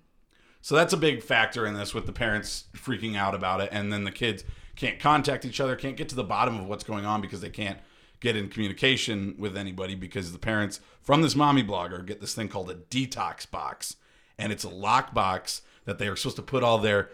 So 0.60 0.74
that's 0.74 0.92
a 0.92 0.98
big 0.98 1.22
factor 1.22 1.64
in 1.66 1.74
this 1.74 1.94
with 1.94 2.06
the 2.06 2.12
parents 2.12 2.64
freaking 2.76 3.16
out 3.16 3.34
about 3.34 3.60
it. 3.60 3.68
And 3.72 3.92
then 3.92 4.04
the 4.04 4.10
kids 4.10 4.44
can't 4.76 4.98
contact 4.98 5.44
each 5.44 5.60
other, 5.60 5.76
can't 5.76 5.96
get 5.96 6.08
to 6.10 6.14
the 6.14 6.24
bottom 6.24 6.58
of 6.58 6.66
what's 6.68 6.84
going 6.84 7.06
on 7.06 7.20
because 7.20 7.40
they 7.40 7.50
can't 7.50 7.78
get 8.20 8.36
in 8.36 8.48
communication 8.48 9.34
with 9.38 9.56
anybody 9.56 9.94
because 9.94 10.32
the 10.32 10.38
parents 10.38 10.80
from 11.00 11.22
this 11.22 11.36
mommy 11.36 11.62
blogger 11.62 12.04
get 12.04 12.20
this 12.20 12.34
thing 12.34 12.48
called 12.48 12.70
a 12.70 12.74
detox 12.74 13.48
box. 13.50 13.96
And 14.38 14.52
it's 14.52 14.64
a 14.64 14.68
lock 14.68 15.14
box 15.14 15.62
that 15.84 15.98
they 15.98 16.06
are 16.08 16.16
supposed 16.16 16.36
to 16.36 16.42
put 16.42 16.62
all 16.62 16.78
their 16.78 17.10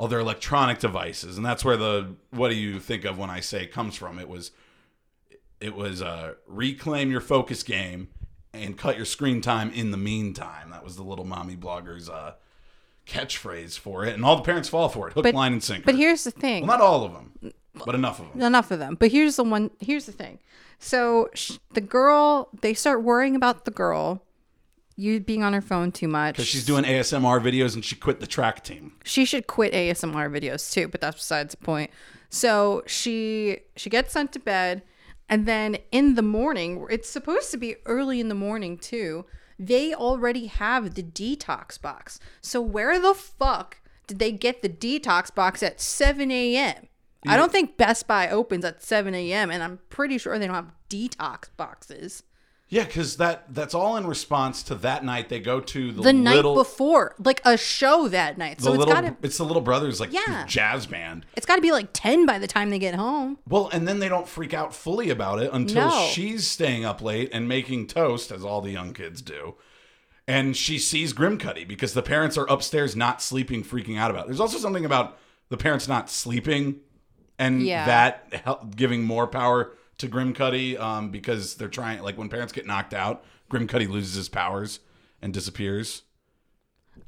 all 0.00 0.08
their 0.08 0.20
electronic 0.20 0.78
devices. 0.78 1.36
And 1.36 1.44
that's 1.44 1.62
where 1.62 1.76
the 1.76 2.14
what 2.30 2.48
do 2.48 2.54
you 2.56 2.80
think 2.80 3.04
of 3.04 3.18
when 3.18 3.28
I 3.28 3.40
say 3.40 3.66
comes 3.66 3.94
from? 3.96 4.18
It 4.18 4.30
was 4.30 4.50
it 5.60 5.74
was 5.76 6.00
uh, 6.00 6.34
reclaim 6.46 7.10
your 7.10 7.20
focus 7.20 7.62
game 7.62 8.08
and 8.54 8.78
cut 8.78 8.96
your 8.96 9.04
screen 9.04 9.42
time 9.42 9.70
in 9.70 9.90
the 9.90 9.98
meantime. 9.98 10.70
That 10.70 10.82
was 10.82 10.96
the 10.96 11.02
little 11.02 11.26
mommy 11.26 11.54
blogger's 11.54 12.08
uh, 12.08 12.32
catchphrase 13.06 13.78
for 13.78 14.06
it, 14.06 14.14
and 14.14 14.24
all 14.24 14.36
the 14.36 14.42
parents 14.42 14.70
fall 14.70 14.88
for 14.88 15.06
it, 15.08 15.12
hook, 15.12 15.24
But- 15.24 15.34
line, 15.34 15.52
and 15.52 15.62
sinker. 15.62 15.84
But 15.84 15.96
here's 15.96 16.24
the 16.24 16.30
thing. 16.30 16.66
well, 16.66 16.78
not 16.78 16.84
all 16.84 17.04
of 17.04 17.12
them, 17.12 17.52
but 17.84 17.94
enough 17.94 18.20
of 18.20 18.32
them. 18.32 18.40
enough 18.40 18.70
of 18.70 18.78
them. 18.78 18.94
But 18.98 19.10
here's 19.12 19.36
the 19.36 19.44
one. 19.44 19.70
Here's 19.80 20.06
the 20.06 20.12
thing. 20.12 20.38
So 20.78 21.28
sh- 21.34 21.58
the 21.74 21.82
girl, 21.82 22.48
they 22.62 22.72
start 22.72 23.02
worrying 23.02 23.36
about 23.36 23.66
the 23.66 23.70
girl, 23.70 24.22
you 25.00 25.20
being 25.20 25.42
on 25.42 25.52
her 25.52 25.60
phone 25.60 25.92
too 25.92 26.08
much. 26.08 26.34
Because 26.34 26.46
she's 26.46 26.66
doing 26.66 26.84
ASMR 26.84 27.40
videos 27.40 27.74
and 27.74 27.84
she 27.84 27.96
quit 27.96 28.20
the 28.20 28.26
track 28.26 28.62
team. 28.62 28.92
she 29.04 29.24
should 29.24 29.46
quit 29.46 29.72
ASMR 29.72 30.30
videos 30.30 30.72
too, 30.72 30.88
but 30.88 31.00
that's 31.00 31.16
besides 31.16 31.54
the 31.54 31.64
point. 31.64 31.90
So 32.28 32.82
she 32.86 33.60
she 33.76 33.90
gets 33.90 34.12
sent 34.12 34.32
to 34.32 34.38
bed, 34.38 34.82
and 35.28 35.46
then 35.46 35.78
in 35.90 36.14
the 36.14 36.22
morning, 36.22 36.86
it's 36.90 37.08
supposed 37.08 37.50
to 37.50 37.56
be 37.56 37.76
early 37.86 38.20
in 38.20 38.28
the 38.28 38.34
morning 38.34 38.78
too. 38.78 39.24
They 39.58 39.94
already 39.94 40.46
have 40.46 40.94
the 40.94 41.02
detox 41.02 41.80
box. 41.80 42.18
So 42.40 42.60
where 42.60 42.98
the 42.98 43.14
fuck 43.14 43.78
did 44.06 44.18
they 44.18 44.32
get 44.32 44.62
the 44.62 44.68
detox 44.68 45.34
box 45.34 45.62
at 45.62 45.80
7 45.80 46.30
a.m.? 46.30 46.88
I 47.26 47.36
don't 47.36 47.52
think 47.52 47.76
Best 47.76 48.06
Buy 48.06 48.30
opens 48.30 48.64
at 48.64 48.82
7 48.82 49.14
a.m. 49.14 49.50
and 49.50 49.62
I'm 49.62 49.78
pretty 49.90 50.16
sure 50.16 50.38
they 50.38 50.46
don't 50.46 50.54
have 50.54 50.72
detox 50.88 51.50
boxes. 51.56 52.22
Yeah, 52.72 52.84
because 52.84 53.16
that 53.16 53.52
that's 53.52 53.74
all 53.74 53.96
in 53.96 54.06
response 54.06 54.62
to 54.64 54.76
that 54.76 55.04
night 55.04 55.28
they 55.28 55.40
go 55.40 55.58
to 55.60 55.90
the, 55.90 56.02
The 56.02 56.12
night 56.12 56.42
before, 56.42 57.16
like 57.18 57.42
a 57.44 57.56
show 57.58 58.06
that 58.06 58.38
night. 58.38 58.60
So 58.60 58.70
it's 58.70 58.78
little 58.78 58.94
gotta 58.94 59.16
it's 59.22 59.38
the 59.38 59.44
little 59.44 59.60
brothers 59.60 59.98
like 59.98 60.12
Yeah. 60.12 60.44
jazz 60.46 60.86
band. 60.86 61.26
it's 61.36 61.46
gotta 61.46 61.60
be 61.62 61.72
like 61.72 61.88
10 61.92 62.26
by 62.26 62.38
the 62.38 62.46
time 62.46 62.70
they 62.70 62.78
get 62.78 62.94
home. 62.94 63.38
Well, 63.48 63.68
and 63.72 63.88
then 63.88 63.98
they 63.98 64.08
don't 64.08 64.28
freak 64.28 64.54
out 64.54 64.72
fully 64.72 65.10
about 65.10 65.42
it 65.42 65.50
until 65.52 65.88
No. 65.88 66.06
she's 66.12 66.48
staying 66.48 66.84
up 66.84 67.02
late 67.02 67.28
and 67.32 67.48
making 67.48 67.88
toast, 67.88 68.30
as 68.30 68.44
all 68.44 68.60
the 68.60 68.70
young 68.70 68.94
kids 68.94 69.20
do. 69.20 69.56
And 70.28 70.56
she 70.56 70.78
sees 70.78 71.12
Grimcutty 71.12 71.66
because 71.66 71.92
the 71.92 72.02
parents 72.02 72.38
are 72.38 72.46
upstairs 72.48 72.94
not 72.94 73.20
sleeping, 73.20 73.64
freaking 73.64 73.98
out 73.98 74.12
about 74.12 74.24
it. 74.24 74.26
There's 74.28 74.38
also 74.40 74.58
something 74.58 74.84
about 74.84 75.18
the 75.48 75.56
parents 75.56 75.88
not 75.88 76.08
sleeping 76.08 76.76
and 77.36 77.62
Yeah. 77.62 77.84
that 77.86 78.28
help, 78.44 78.76
giving 78.76 79.02
more 79.02 79.26
power 79.26 79.72
to 80.00 80.08
Grimcutty 80.08 80.78
um, 80.78 81.10
because 81.10 81.54
they're 81.54 81.68
trying, 81.68 82.02
like 82.02 82.18
when 82.18 82.28
parents 82.28 82.52
get 82.52 82.66
knocked 82.66 82.94
out, 82.94 83.24
Grimcutty 83.50 83.88
loses 83.88 84.14
his 84.14 84.28
powers 84.28 84.80
and 85.22 85.32
disappears. 85.32 86.02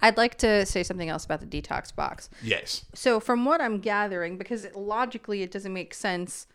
I'd 0.00 0.16
like 0.16 0.38
to 0.38 0.64
say 0.66 0.82
something 0.82 1.08
else 1.08 1.24
about 1.24 1.40
the 1.40 1.46
detox 1.46 1.94
box. 1.94 2.30
Yes. 2.42 2.84
So, 2.94 3.20
from 3.20 3.44
what 3.44 3.60
I'm 3.60 3.78
gathering, 3.78 4.38
because 4.38 4.64
it, 4.64 4.76
logically 4.76 5.42
it 5.42 5.50
doesn't 5.50 5.72
make 5.72 5.94
sense 5.94 6.46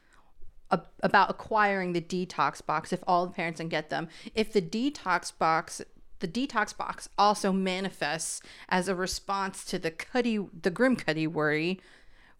a, 0.71 0.81
about 1.01 1.29
acquiring 1.29 1.93
the 1.93 2.01
detox 2.01 2.65
box 2.65 2.91
if 2.91 3.03
all 3.07 3.25
the 3.25 3.33
parents 3.33 3.59
can 3.59 3.69
get 3.69 3.89
them. 3.89 4.07
If 4.33 4.51
the 4.51 4.61
detox 4.61 5.31
box, 5.37 5.81
the 6.19 6.27
detox 6.27 6.75
box 6.75 7.09
also 7.17 7.51
manifests 7.51 8.41
as 8.69 8.87
a 8.87 8.95
response 8.95 9.63
to 9.65 9.79
the 9.79 9.91
cutty, 9.91 10.39
the 10.61 10.71
grim 10.71 10.95
cutty 10.95 11.27
worry. 11.27 11.79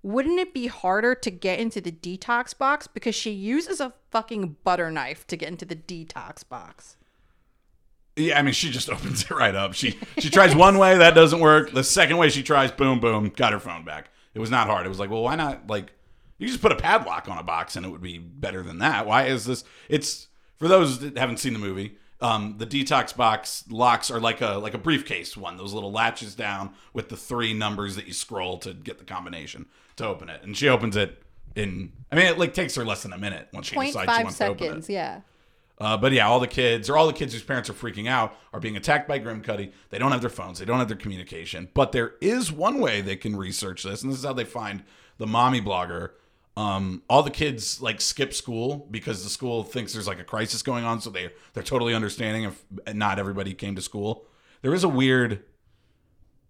Wouldn't 0.03 0.39
it 0.39 0.53
be 0.53 0.67
harder 0.67 1.15
to 1.15 1.31
get 1.31 1.59
into 1.59 1.81
the 1.81 1.91
detox 1.91 2.57
box 2.57 2.87
because 2.87 3.15
she 3.15 3.31
uses 3.31 3.79
a 3.79 3.93
fucking 4.11 4.57
butter 4.63 4.91
knife 4.91 5.25
to 5.27 5.35
get 5.35 5.49
into 5.49 5.65
the 5.65 5.75
detox 5.75 6.47
box? 6.47 6.97
Yeah, 8.15 8.39
I 8.39 8.41
mean, 8.41 8.53
she 8.53 8.69
just 8.69 8.89
opens 8.91 9.23
it 9.23 9.31
right 9.31 9.55
up. 9.55 9.73
She 9.73 9.97
she 10.19 10.29
tries 10.29 10.55
one 10.55 10.77
way, 10.77 10.97
that 10.97 11.15
doesn't 11.15 11.39
work. 11.39 11.71
The 11.71 11.83
second 11.83 12.17
way 12.17 12.29
she 12.29 12.43
tries, 12.43 12.71
boom, 12.71 12.99
boom, 12.99 13.29
got 13.35 13.53
her 13.53 13.59
phone 13.59 13.83
back. 13.83 14.09
It 14.33 14.39
was 14.39 14.51
not 14.51 14.67
hard. 14.67 14.85
It 14.85 14.89
was 14.89 14.99
like, 14.99 15.09
well, 15.09 15.23
why 15.23 15.35
not? 15.35 15.67
Like, 15.67 15.93
you 16.37 16.47
just 16.47 16.61
put 16.61 16.71
a 16.71 16.75
padlock 16.75 17.27
on 17.27 17.37
a 17.37 17.43
box, 17.43 17.75
and 17.75 17.85
it 17.85 17.89
would 17.89 18.01
be 18.01 18.19
better 18.19 18.61
than 18.61 18.77
that. 18.79 19.07
Why 19.07 19.25
is 19.25 19.45
this? 19.45 19.63
It's 19.89 20.27
for 20.57 20.67
those 20.67 20.99
that 20.99 21.17
haven't 21.17 21.37
seen 21.37 21.53
the 21.53 21.59
movie. 21.59 21.97
Um, 22.19 22.55
the 22.57 22.65
detox 22.65 23.15
box 23.15 23.63
locks 23.69 24.09
are 24.09 24.19
like 24.19 24.41
a 24.41 24.57
like 24.57 24.73
a 24.73 24.79
briefcase 24.79 25.37
one. 25.37 25.57
Those 25.57 25.73
little 25.73 25.91
latches 25.91 26.33
down 26.33 26.73
with 26.93 27.09
the 27.09 27.17
three 27.17 27.53
numbers 27.53 27.95
that 27.95 28.07
you 28.07 28.13
scroll 28.13 28.57
to 28.59 28.73
get 28.73 28.97
the 28.97 29.05
combination 29.05 29.67
to 29.97 30.07
open 30.07 30.29
it. 30.29 30.41
And 30.43 30.57
she 30.57 30.67
opens 30.67 30.95
it 30.95 31.21
in. 31.55 31.93
I 32.11 32.15
mean, 32.15 32.25
it 32.25 32.39
like 32.39 32.53
takes 32.53 32.75
her 32.75 32.83
less 32.83 33.03
than 33.03 33.13
a 33.13 33.17
minute 33.17 33.49
once 33.53 33.67
she 33.67 33.75
decides 33.75 34.11
she 34.11 34.19
0.5 34.19 34.23
wants 34.23 34.37
to 34.39 34.47
open 34.47 34.63
it. 34.63 34.67
seconds, 34.67 34.89
yeah. 34.89 35.21
Uh, 35.79 35.95
but 35.95 36.11
yeah, 36.11 36.27
all 36.27 36.39
the 36.39 36.47
kids 36.47 36.89
or 36.89 36.97
all 36.97 37.05
the 37.05 37.13
kids 37.13 37.33
whose 37.33 37.43
parents 37.43 37.69
are 37.69 37.73
freaking 37.73 38.07
out 38.09 38.35
are 38.51 38.59
being 38.59 38.77
attacked 38.77 39.07
by 39.07 39.19
Grimcutty. 39.19 39.71
They 39.89 39.99
don't 39.99 40.11
have 40.11 40.21
their 40.21 40.29
phones. 40.29 40.57
They 40.57 40.65
don't 40.65 40.79
have 40.79 40.87
their 40.87 40.97
communication. 40.97 41.69
But 41.73 41.91
there 41.91 42.13
is 42.19 42.51
one 42.51 42.79
way 42.79 43.01
they 43.01 43.15
can 43.15 43.35
research 43.35 43.83
this, 43.83 44.01
and 44.01 44.11
this 44.11 44.19
is 44.19 44.25
how 44.25 44.33
they 44.33 44.43
find 44.43 44.83
the 45.19 45.27
mommy 45.27 45.61
blogger. 45.61 46.11
Um, 46.57 47.03
all 47.07 47.21
the 47.21 47.29
kids 47.29 47.81
like 47.83 48.01
skip 48.01 48.33
school 48.33 48.87
because 48.89 49.23
the 49.23 49.29
school 49.29 49.63
thinks 49.63 49.93
there's 49.93 50.07
like 50.07 50.19
a 50.19 50.23
crisis 50.23 50.63
going 50.63 50.85
on, 50.85 50.99
so 51.01 51.11
they 51.11 51.29
they're 51.53 51.61
totally 51.61 51.93
understanding 51.93 52.45
if 52.45 52.63
not 52.95 53.19
everybody 53.19 53.53
came 53.53 53.75
to 53.75 53.81
school. 53.81 54.25
There 54.63 54.73
is 54.73 54.83
a 54.83 54.89
weird 54.89 55.43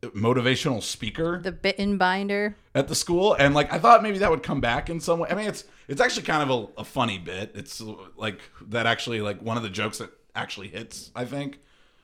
motivational 0.01 0.81
speaker 0.81 1.39
The 1.43 1.51
bitten 1.51 1.97
binder. 1.97 2.55
at 2.75 2.87
the 2.87 2.93
school 2.95 3.33
and 3.33 3.55
like 3.55 3.73
i 3.73 3.79
thought 3.79 4.03
maybe 4.03 4.19
that 4.19 4.29
would 4.29 4.43
come 4.43 4.61
back 4.61 4.91
in 4.91 4.99
some 4.99 5.17
way 5.19 5.27
i 5.31 5.33
mean 5.33 5.47
it's 5.47 5.63
it's 5.87 5.99
actually 5.99 6.21
kind 6.23 6.47
of 6.47 6.69
a, 6.77 6.81
a 6.81 6.83
funny 6.85 7.17
bit 7.17 7.51
it's 7.55 7.81
like 8.15 8.39
that 8.69 8.85
actually 8.85 9.21
like 9.21 9.41
one 9.41 9.57
of 9.57 9.63
the 9.63 9.69
jokes 9.71 9.97
that 9.97 10.11
actually 10.35 10.67
hits 10.67 11.09
i 11.15 11.25
think 11.25 11.59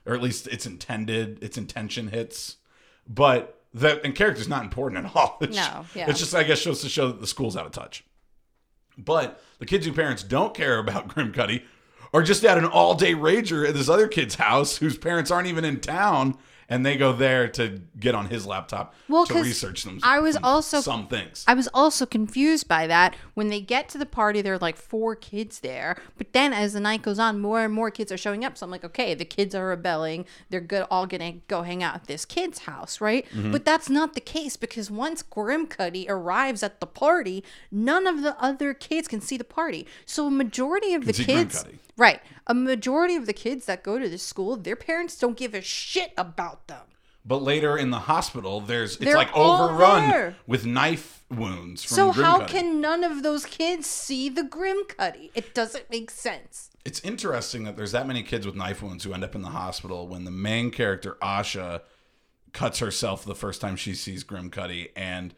or 0.07 0.15
at 0.15 0.23
least 0.23 0.47
it's 0.47 0.65
intended 0.65 1.41
its 1.43 1.55
intention 1.55 2.07
hits 2.07 2.57
but 3.07 3.62
that 3.73 4.01
and 4.03 4.13
character's 4.15 4.47
not 4.47 4.63
important 4.63 5.05
at 5.05 5.15
all 5.15 5.37
it's, 5.41 5.55
No, 5.55 5.85
yeah. 5.95 6.09
it's 6.09 6.19
just 6.19 6.35
i 6.35 6.43
guess 6.43 6.59
shows 6.59 6.81
to 6.81 6.89
show 6.89 7.07
that 7.07 7.19
the 7.21 7.27
school's 7.27 7.57
out 7.57 7.65
of 7.65 7.71
touch 7.71 8.03
but 8.97 9.41
the 9.59 9.65
kids 9.65 9.85
whose 9.85 9.95
parents 9.95 10.23
don't 10.23 10.53
care 10.53 10.77
about 10.77 11.07
Grim 11.13 11.31
Cutty 11.33 11.63
are 12.13 12.21
just 12.21 12.45
at 12.45 12.57
an 12.57 12.65
all 12.65 12.93
day 12.95 13.13
rager 13.13 13.67
at 13.67 13.73
this 13.73 13.89
other 13.89 14.07
kid's 14.07 14.35
house 14.35 14.77
whose 14.77 14.97
parents 14.97 15.31
aren't 15.31 15.47
even 15.47 15.65
in 15.65 15.79
town. 15.79 16.37
And 16.73 16.83
they 16.83 16.97
go 16.97 17.13
there 17.13 17.47
to 17.49 17.81
get 17.99 18.15
on 18.15 18.29
his 18.29 18.47
laptop 18.47 18.95
Well, 19.07 19.27
to 19.27 19.35
research 19.35 19.83
them. 19.83 19.99
I 20.01 20.17
was 20.19 20.33
some- 20.33 20.43
also- 20.43 20.81
some 20.81 21.07
things. 21.07 21.43
I 21.47 21.53
was 21.53 21.69
also 21.71 22.07
confused 22.07 22.67
by 22.67 22.87
that. 22.87 23.15
When 23.35 23.49
they 23.49 23.61
get 23.61 23.89
to 23.89 23.99
the 23.99 24.07
party, 24.07 24.41
there 24.41 24.55
are 24.55 24.57
like 24.57 24.75
four 24.75 25.15
kids 25.15 25.59
there. 25.59 25.97
But 26.17 26.33
then 26.33 26.51
as 26.51 26.73
the 26.73 26.79
night 26.79 27.03
goes 27.03 27.19
on, 27.19 27.39
more 27.39 27.63
and 27.63 27.71
more 27.71 27.91
kids 27.91 28.11
are 28.11 28.17
showing 28.17 28.43
up. 28.43 28.57
So 28.57 28.65
I'm 28.65 28.71
like, 28.71 28.83
okay, 28.83 29.13
the 29.13 29.23
kids 29.23 29.53
are 29.53 29.67
rebelling. 29.67 30.25
They're 30.49 30.61
good, 30.61 30.87
all 30.89 31.05
gonna 31.05 31.33
go 31.47 31.61
hang 31.61 31.83
out 31.83 31.93
at 31.93 32.07
this 32.07 32.25
kid's 32.25 32.59
house, 32.59 32.99
right? 32.99 33.23
Mm-hmm. 33.29 33.51
But 33.51 33.65
that's 33.65 33.87
not 33.89 34.15
the 34.15 34.21
case 34.21 34.57
because 34.57 34.89
once 34.89 35.21
Grimcutty 35.21 36.05
arrives 36.09 36.63
at 36.63 36.79
the 36.79 36.87
party, 36.87 37.43
none 37.71 38.07
of 38.07 38.23
the 38.23 38.35
other 38.43 38.73
kids 38.73 39.07
can 39.07 39.21
see 39.21 39.37
the 39.37 39.43
party. 39.43 39.85
So 40.07 40.25
a 40.25 40.31
majority 40.31 40.95
of 40.95 41.05
the 41.05 41.13
kids. 41.13 41.63
Grimcutty. 41.63 41.77
Right. 41.97 42.21
A 42.47 42.53
majority 42.53 43.15
of 43.15 43.25
the 43.25 43.33
kids 43.33 43.65
that 43.65 43.83
go 43.83 43.99
to 43.99 44.09
this 44.09 44.23
school, 44.23 44.55
their 44.57 44.75
parents 44.75 45.17
don't 45.17 45.37
give 45.37 45.53
a 45.53 45.61
shit 45.61 46.11
about 46.17 46.67
them. 46.67 46.81
But 47.25 47.41
later 47.41 47.77
in 47.77 47.89
the 47.89 47.99
hospital, 47.99 48.59
there's 48.59 48.95
it's 48.95 49.05
They're 49.05 49.15
like 49.15 49.29
all 49.33 49.69
overrun 49.69 50.09
there. 50.09 50.35
with 50.45 50.65
knife 50.65 51.23
wounds 51.29 51.83
from 51.83 51.95
So 51.95 52.11
how 52.11 52.41
Grimcutty. 52.41 52.47
can 52.47 52.81
none 52.81 53.03
of 53.03 53.23
those 53.23 53.45
kids 53.45 53.87
see 53.87 54.27
the 54.27 54.43
Grim 54.43 54.83
Grimcutty? 54.89 55.29
It 55.33 55.53
doesn't 55.53 55.89
make 55.89 56.11
sense. 56.11 56.69
It's 56.83 56.99
interesting 56.99 57.63
that 57.63 57.77
there's 57.77 57.93
that 57.93 58.07
many 58.07 58.23
kids 58.23 58.45
with 58.45 58.55
knife 58.55 58.81
wounds 58.83 59.05
who 59.05 59.13
end 59.13 59.23
up 59.23 59.35
in 59.35 59.41
the 59.41 59.49
hospital 59.49 60.07
when 60.07 60.25
the 60.25 60.31
main 60.31 60.69
character 60.69 61.17
Asha 61.21 61.81
cuts 62.51 62.79
herself 62.79 63.23
the 63.23 63.35
first 63.35 63.61
time 63.61 63.77
she 63.77 63.93
sees 63.95 64.23
Grimcutty, 64.25 64.89
and 64.95 65.33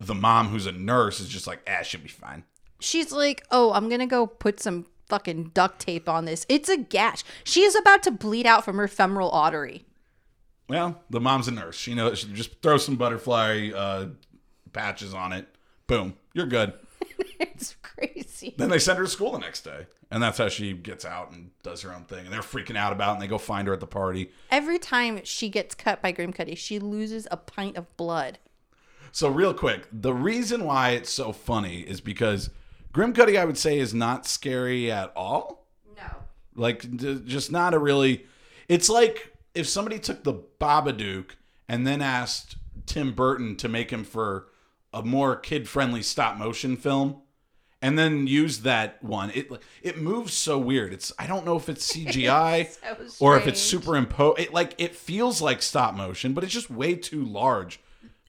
the 0.00 0.14
mom, 0.16 0.48
who's 0.48 0.66
a 0.66 0.72
nurse, 0.72 1.20
is 1.20 1.28
just 1.28 1.46
like, 1.46 1.60
"Ah, 1.70 1.82
she'll 1.82 2.00
be 2.00 2.08
fine." 2.08 2.44
She's 2.80 3.12
like, 3.12 3.44
"Oh, 3.52 3.72
I'm 3.72 3.88
gonna 3.88 4.06
go 4.08 4.26
put 4.26 4.58
some 4.60 4.86
fucking 5.08 5.50
duct 5.54 5.80
tape 5.80 6.08
on 6.08 6.24
this. 6.24 6.46
It's 6.48 6.68
a 6.68 6.76
gash. 6.76 7.24
She 7.44 7.62
is 7.62 7.74
about 7.74 8.02
to 8.04 8.10
bleed 8.10 8.46
out 8.46 8.64
from 8.64 8.76
her 8.76 8.88
femoral 8.88 9.30
artery." 9.30 9.84
Well, 10.68 11.02
the 11.08 11.20
mom's 11.20 11.48
a 11.48 11.52
nurse. 11.52 11.76
She 11.76 11.94
knows. 11.94 12.18
She 12.18 12.28
just 12.32 12.60
throw 12.62 12.76
some 12.76 12.96
butterfly 12.96 13.70
uh, 13.74 14.08
patches 14.72 15.14
on 15.14 15.32
it. 15.32 15.46
Boom, 15.86 16.14
you're 16.34 16.46
good. 16.46 16.72
It's 17.40 17.76
crazy. 17.82 18.54
Then 18.56 18.68
they 18.68 18.78
send 18.80 18.98
her 18.98 19.04
to 19.04 19.10
school 19.10 19.32
the 19.32 19.38
next 19.38 19.62
day, 19.62 19.86
and 20.10 20.22
that's 20.22 20.38
how 20.38 20.48
she 20.48 20.72
gets 20.72 21.04
out 21.04 21.30
and 21.30 21.50
does 21.62 21.82
her 21.82 21.94
own 21.94 22.04
thing. 22.04 22.24
And 22.24 22.32
they're 22.32 22.40
freaking 22.40 22.76
out 22.76 22.92
about, 22.92 23.10
it, 23.10 23.12
and 23.14 23.22
they 23.22 23.28
go 23.28 23.38
find 23.38 23.68
her 23.68 23.74
at 23.74 23.80
the 23.80 23.86
party. 23.86 24.32
Every 24.50 24.78
time 24.78 25.20
she 25.24 25.48
gets 25.48 25.74
cut 25.74 26.02
by 26.02 26.12
Grimcutty, 26.12 26.56
she 26.56 26.78
loses 26.78 27.28
a 27.30 27.36
pint 27.36 27.76
of 27.76 27.96
blood. 27.96 28.38
So 29.12 29.28
real 29.28 29.54
quick, 29.54 29.86
the 29.92 30.12
reason 30.12 30.64
why 30.64 30.90
it's 30.90 31.12
so 31.12 31.32
funny 31.32 31.80
is 31.80 32.00
because 32.00 32.50
Grimcutty, 32.98 33.38
I 33.38 33.44
would 33.44 33.58
say, 33.58 33.78
is 33.78 33.94
not 33.94 34.26
scary 34.26 34.90
at 34.90 35.12
all. 35.14 35.66
No. 35.96 36.02
Like, 36.56 36.96
d- 36.96 37.20
just 37.24 37.52
not 37.52 37.72
a 37.74 37.78
really. 37.78 38.26
It's 38.68 38.88
like 38.88 39.32
if 39.54 39.68
somebody 39.68 39.98
took 39.98 40.24
the 40.24 40.34
Babadook 40.60 41.30
and 41.68 41.86
then 41.86 42.02
asked 42.02 42.56
Tim 42.86 43.12
Burton 43.12 43.54
to 43.56 43.68
make 43.68 43.90
him 43.90 44.02
for 44.04 44.48
a 44.92 45.02
more 45.02 45.36
kid-friendly 45.36 46.02
stop-motion 46.02 46.76
film, 46.76 47.20
and 47.80 47.96
then 47.96 48.26
used 48.26 48.64
that 48.64 49.00
one. 49.04 49.30
It 49.32 49.48
it 49.82 49.98
moves 49.98 50.34
so 50.34 50.58
weird. 50.58 50.92
It's 50.92 51.12
I 51.20 51.28
don't 51.28 51.46
know 51.46 51.56
if 51.56 51.68
it's 51.68 51.92
CGI 51.96 52.66
so 53.08 53.24
or 53.24 53.36
if 53.36 53.46
it's 53.46 53.60
strange. 53.60 53.84
superimposed. 53.84 54.40
It 54.40 54.52
like 54.52 54.74
it 54.78 54.96
feels 54.96 55.40
like 55.40 55.62
stop 55.62 55.94
motion, 55.94 56.32
but 56.34 56.42
it's 56.42 56.52
just 56.52 56.68
way 56.68 56.96
too 56.96 57.24
large 57.24 57.78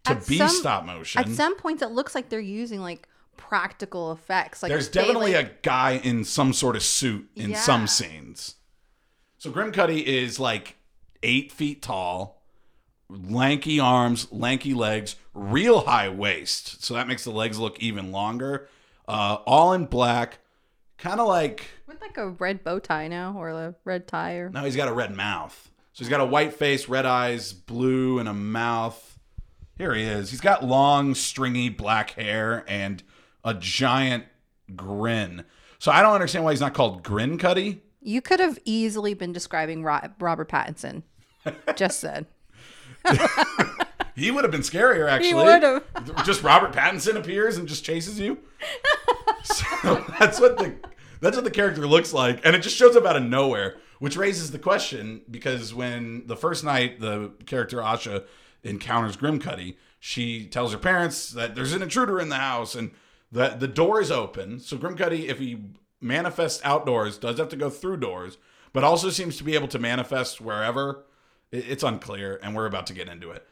to 0.03 0.11
At 0.11 0.27
be 0.27 0.37
some- 0.37 0.49
stop 0.49 0.85
motion. 0.85 1.19
At 1.21 1.29
some 1.29 1.55
points, 1.57 1.81
it 1.81 1.89
looks 1.89 2.13
like 2.13 2.29
they're 2.29 2.39
using 2.39 2.81
like 2.81 3.07
practical 3.39 4.11
effects. 4.11 4.61
Like 4.61 4.69
There's 4.69 4.89
definitely 4.89 5.33
like- 5.33 5.45
a 5.47 5.51
guy 5.63 5.91
in 6.03 6.25
some 6.25 6.51
sort 6.53 6.75
of 6.75 6.83
suit 6.83 7.29
in 7.35 7.51
Yeah. 7.51 7.59
some 7.61 7.87
scenes. 7.87 8.55
So 9.37 9.49
Grim 9.49 9.71
Grimcutty 9.71 10.03
is 10.03 10.39
like 10.39 10.75
eight 11.23 11.51
feet 11.51 11.81
tall, 11.81 12.43
lanky 13.09 13.79
arms, 13.79 14.27
lanky 14.31 14.73
legs, 14.73 15.15
real 15.33 15.81
high 15.85 16.09
waist. 16.09 16.83
So 16.83 16.93
that 16.93 17.07
makes 17.07 17.23
the 17.23 17.31
legs 17.31 17.57
look 17.57 17.79
even 17.79 18.11
longer. 18.11 18.67
Uh, 19.07 19.37
all 19.47 19.73
in 19.73 19.85
black, 19.85 20.39
kind 20.97 21.19
of 21.19 21.27
like 21.27 21.65
with 21.87 22.01
like 22.01 22.17
a 22.17 22.29
red 22.31 22.63
bow 22.63 22.77
tie 22.79 23.07
now 23.07 23.33
or 23.37 23.49
a 23.49 23.73
red 23.85 24.07
tie 24.07 24.33
or 24.33 24.49
now 24.49 24.65
he's 24.65 24.75
got 24.75 24.87
a 24.89 24.93
red 24.93 25.15
mouth. 25.15 25.71
So 25.93 26.03
he's 26.03 26.09
got 26.09 26.21
a 26.21 26.25
white 26.25 26.53
face, 26.53 26.87
red 26.87 27.05
eyes, 27.05 27.51
blue, 27.53 28.19
and 28.19 28.29
a 28.29 28.33
mouth. 28.33 29.17
Here 29.77 29.93
he 29.95 30.03
is. 30.03 30.29
He's 30.29 30.41
got 30.41 30.63
long, 30.63 31.15
stringy 31.15 31.69
black 31.69 32.11
hair 32.11 32.63
and 32.67 33.01
a 33.43 33.53
giant 33.53 34.25
grin. 34.75 35.45
So 35.77 35.91
I 35.91 36.01
don't 36.01 36.13
understand 36.13 36.45
why 36.45 36.51
he's 36.51 36.61
not 36.61 36.73
called 36.73 37.03
Grin 37.03 37.37
Cutty. 37.37 37.81
You 38.01 38.21
could 38.21 38.39
have 38.39 38.59
easily 38.65 39.13
been 39.13 39.33
describing 39.33 39.83
Robert 39.83 40.49
Pattinson. 40.49 41.03
Just 41.75 41.99
said. 41.99 42.25
He 44.19 44.31
would 44.31 44.43
have 44.43 44.51
been 44.51 44.61
scarier, 44.61 45.09
actually. 45.09 45.33
would've. 45.33 45.83
just 46.25 46.43
Robert 46.43 46.73
Pattinson 46.73 47.15
appears 47.15 47.57
and 47.57 47.67
just 47.67 47.85
chases 47.85 48.19
you. 48.19 48.37
so 49.43 50.03
that's 50.19 50.39
what 50.39 50.57
the 50.57 50.75
that's 51.21 51.35
what 51.35 51.45
the 51.45 51.51
character 51.51 51.87
looks 51.87 52.13
like, 52.13 52.45
and 52.45 52.55
it 52.55 52.61
just 52.61 52.75
shows 52.75 52.95
up 52.95 53.05
out 53.05 53.15
of 53.15 53.23
nowhere, 53.23 53.77
which 53.99 54.17
raises 54.17 54.51
the 54.51 54.59
question 54.59 55.21
because 55.31 55.73
when 55.73 56.23
the 56.27 56.35
first 56.35 56.63
night 56.63 56.99
the 56.99 57.31
character 57.45 57.77
Asha 57.77 58.25
encounters 58.63 59.15
Grimcutty, 59.15 59.77
she 59.99 60.47
tells 60.47 60.73
her 60.73 60.77
parents 60.77 61.29
that 61.31 61.55
there's 61.55 61.73
an 61.73 61.81
intruder 61.81 62.19
in 62.19 62.29
the 62.29 62.35
house 62.35 62.75
and 62.75 62.91
that 63.31 63.59
the 63.59 63.67
door 63.67 64.01
is 64.01 64.11
open. 64.11 64.59
So 64.59 64.77
Grimcutty, 64.77 65.27
if 65.29 65.39
he 65.39 65.61
manifests 66.01 66.61
outdoors, 66.63 67.17
does 67.17 67.37
have 67.37 67.49
to 67.49 67.55
go 67.55 67.69
through 67.69 67.97
doors, 67.97 68.37
but 68.73 68.83
also 68.83 69.09
seems 69.09 69.37
to 69.37 69.43
be 69.43 69.55
able 69.55 69.67
to 69.69 69.79
manifest 69.79 70.41
wherever. 70.41 71.05
It- 71.51 71.69
It's 71.69 71.83
unclear, 71.83 72.39
and 72.41 72.55
we're 72.55 72.65
about 72.65 72.87
to 72.87 72.93
get 72.93 73.07
into 73.09 73.31
it. 73.31 73.45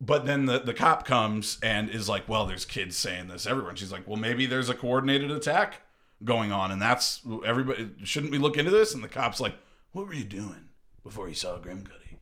But 0.00 0.24
then 0.24 0.46
the, 0.46 0.58
the 0.60 0.72
cop 0.72 1.04
comes 1.04 1.58
and 1.62 1.90
is 1.90 2.08
like, 2.08 2.26
well, 2.28 2.46
there's 2.46 2.64
kids 2.64 2.96
saying 2.96 3.28
this. 3.28 3.44
And 3.44 3.78
she's 3.78 3.92
like, 3.92 4.06
well, 4.08 4.16
maybe 4.16 4.46
there's 4.46 4.70
a 4.70 4.74
coordinated 4.74 5.30
attack 5.30 5.82
going 6.24 6.52
on. 6.52 6.70
And 6.70 6.80
that's 6.80 7.20
everybody, 7.44 7.90
shouldn't 8.04 8.32
we 8.32 8.38
look 8.38 8.56
into 8.56 8.70
this? 8.70 8.94
And 8.94 9.04
the 9.04 9.08
cop's 9.08 9.40
like, 9.40 9.54
what 9.92 10.06
were 10.06 10.14
you 10.14 10.24
doing 10.24 10.68
before 11.02 11.28
you 11.28 11.34
saw 11.34 11.58
Grimcutty? 11.58 12.16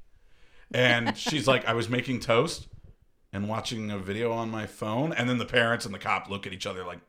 And 0.73 1.17
she's 1.17 1.47
like, 1.47 1.67
I 1.67 1.75
was 1.75 1.89
making 1.89 2.19
toast 2.21 2.67
and 3.33 3.49
watching 3.49 3.91
a 3.91 3.99
video 3.99 4.33
on 4.33 4.51
my 4.51 4.67
phone. 4.67 5.13
And 5.13 5.29
then 5.29 5.39
the 5.39 5.45
parents 5.45 5.85
and 5.85 5.95
the 5.95 5.99
cop 5.99 6.29
look 6.31 6.47
at 6.47 6.53
each 6.53 6.67
other 6.67 6.85
like, 6.85 7.01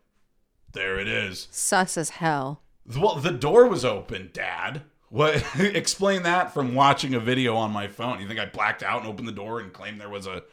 there 0.71 0.99
it 0.99 1.07
is. 1.07 1.47
Sus 1.51 1.97
as 1.97 2.11
hell. 2.11 2.61
Well, 2.97 3.15
the 3.15 3.31
door 3.31 3.67
was 3.67 3.83
open, 3.85 4.29
Dad. 4.33 4.83
What? 5.09 5.43
Explain 5.59 6.23
that 6.23 6.53
from 6.53 6.75
watching 6.75 7.13
a 7.15 7.19
video 7.19 7.55
on 7.55 7.71
my 7.71 7.87
phone. 7.87 8.19
You 8.19 8.27
think 8.27 8.39
I 8.39 8.45
blacked 8.45 8.83
out 8.83 9.01
and 9.01 9.09
opened 9.09 9.27
the 9.27 9.31
door 9.33 9.59
and 9.59 9.73
claimed 9.73 9.99
there 9.99 10.09
was 10.09 10.27
a 10.27 10.43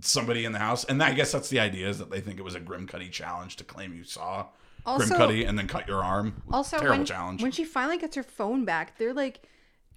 somebody 0.00 0.44
in 0.44 0.52
the 0.52 0.58
house? 0.58 0.84
And 0.84 1.02
I 1.02 1.12
guess 1.12 1.32
that's 1.32 1.48
the 1.48 1.60
idea 1.60 1.88
is 1.88 1.98
that 1.98 2.10
they 2.10 2.20
think 2.20 2.38
it 2.38 2.42
was 2.42 2.54
a 2.54 2.60
Grimcutty 2.60 3.10
challenge 3.10 3.56
to 3.56 3.64
claim 3.64 3.94
you 3.94 4.04
saw 4.04 4.46
Also- 4.84 5.14
Grimcutty 5.14 5.48
and 5.48 5.58
then 5.58 5.66
cut 5.68 5.88
your 5.88 6.02
arm. 6.02 6.42
Also, 6.52 6.78
terrible 6.78 6.98
when, 6.98 7.06
challenge. 7.06 7.42
when 7.42 7.52
she 7.52 7.64
finally 7.64 7.98
gets 7.98 8.16
her 8.16 8.22
phone 8.22 8.64
back, 8.64 8.98
they're 8.98 9.14
like 9.14 9.40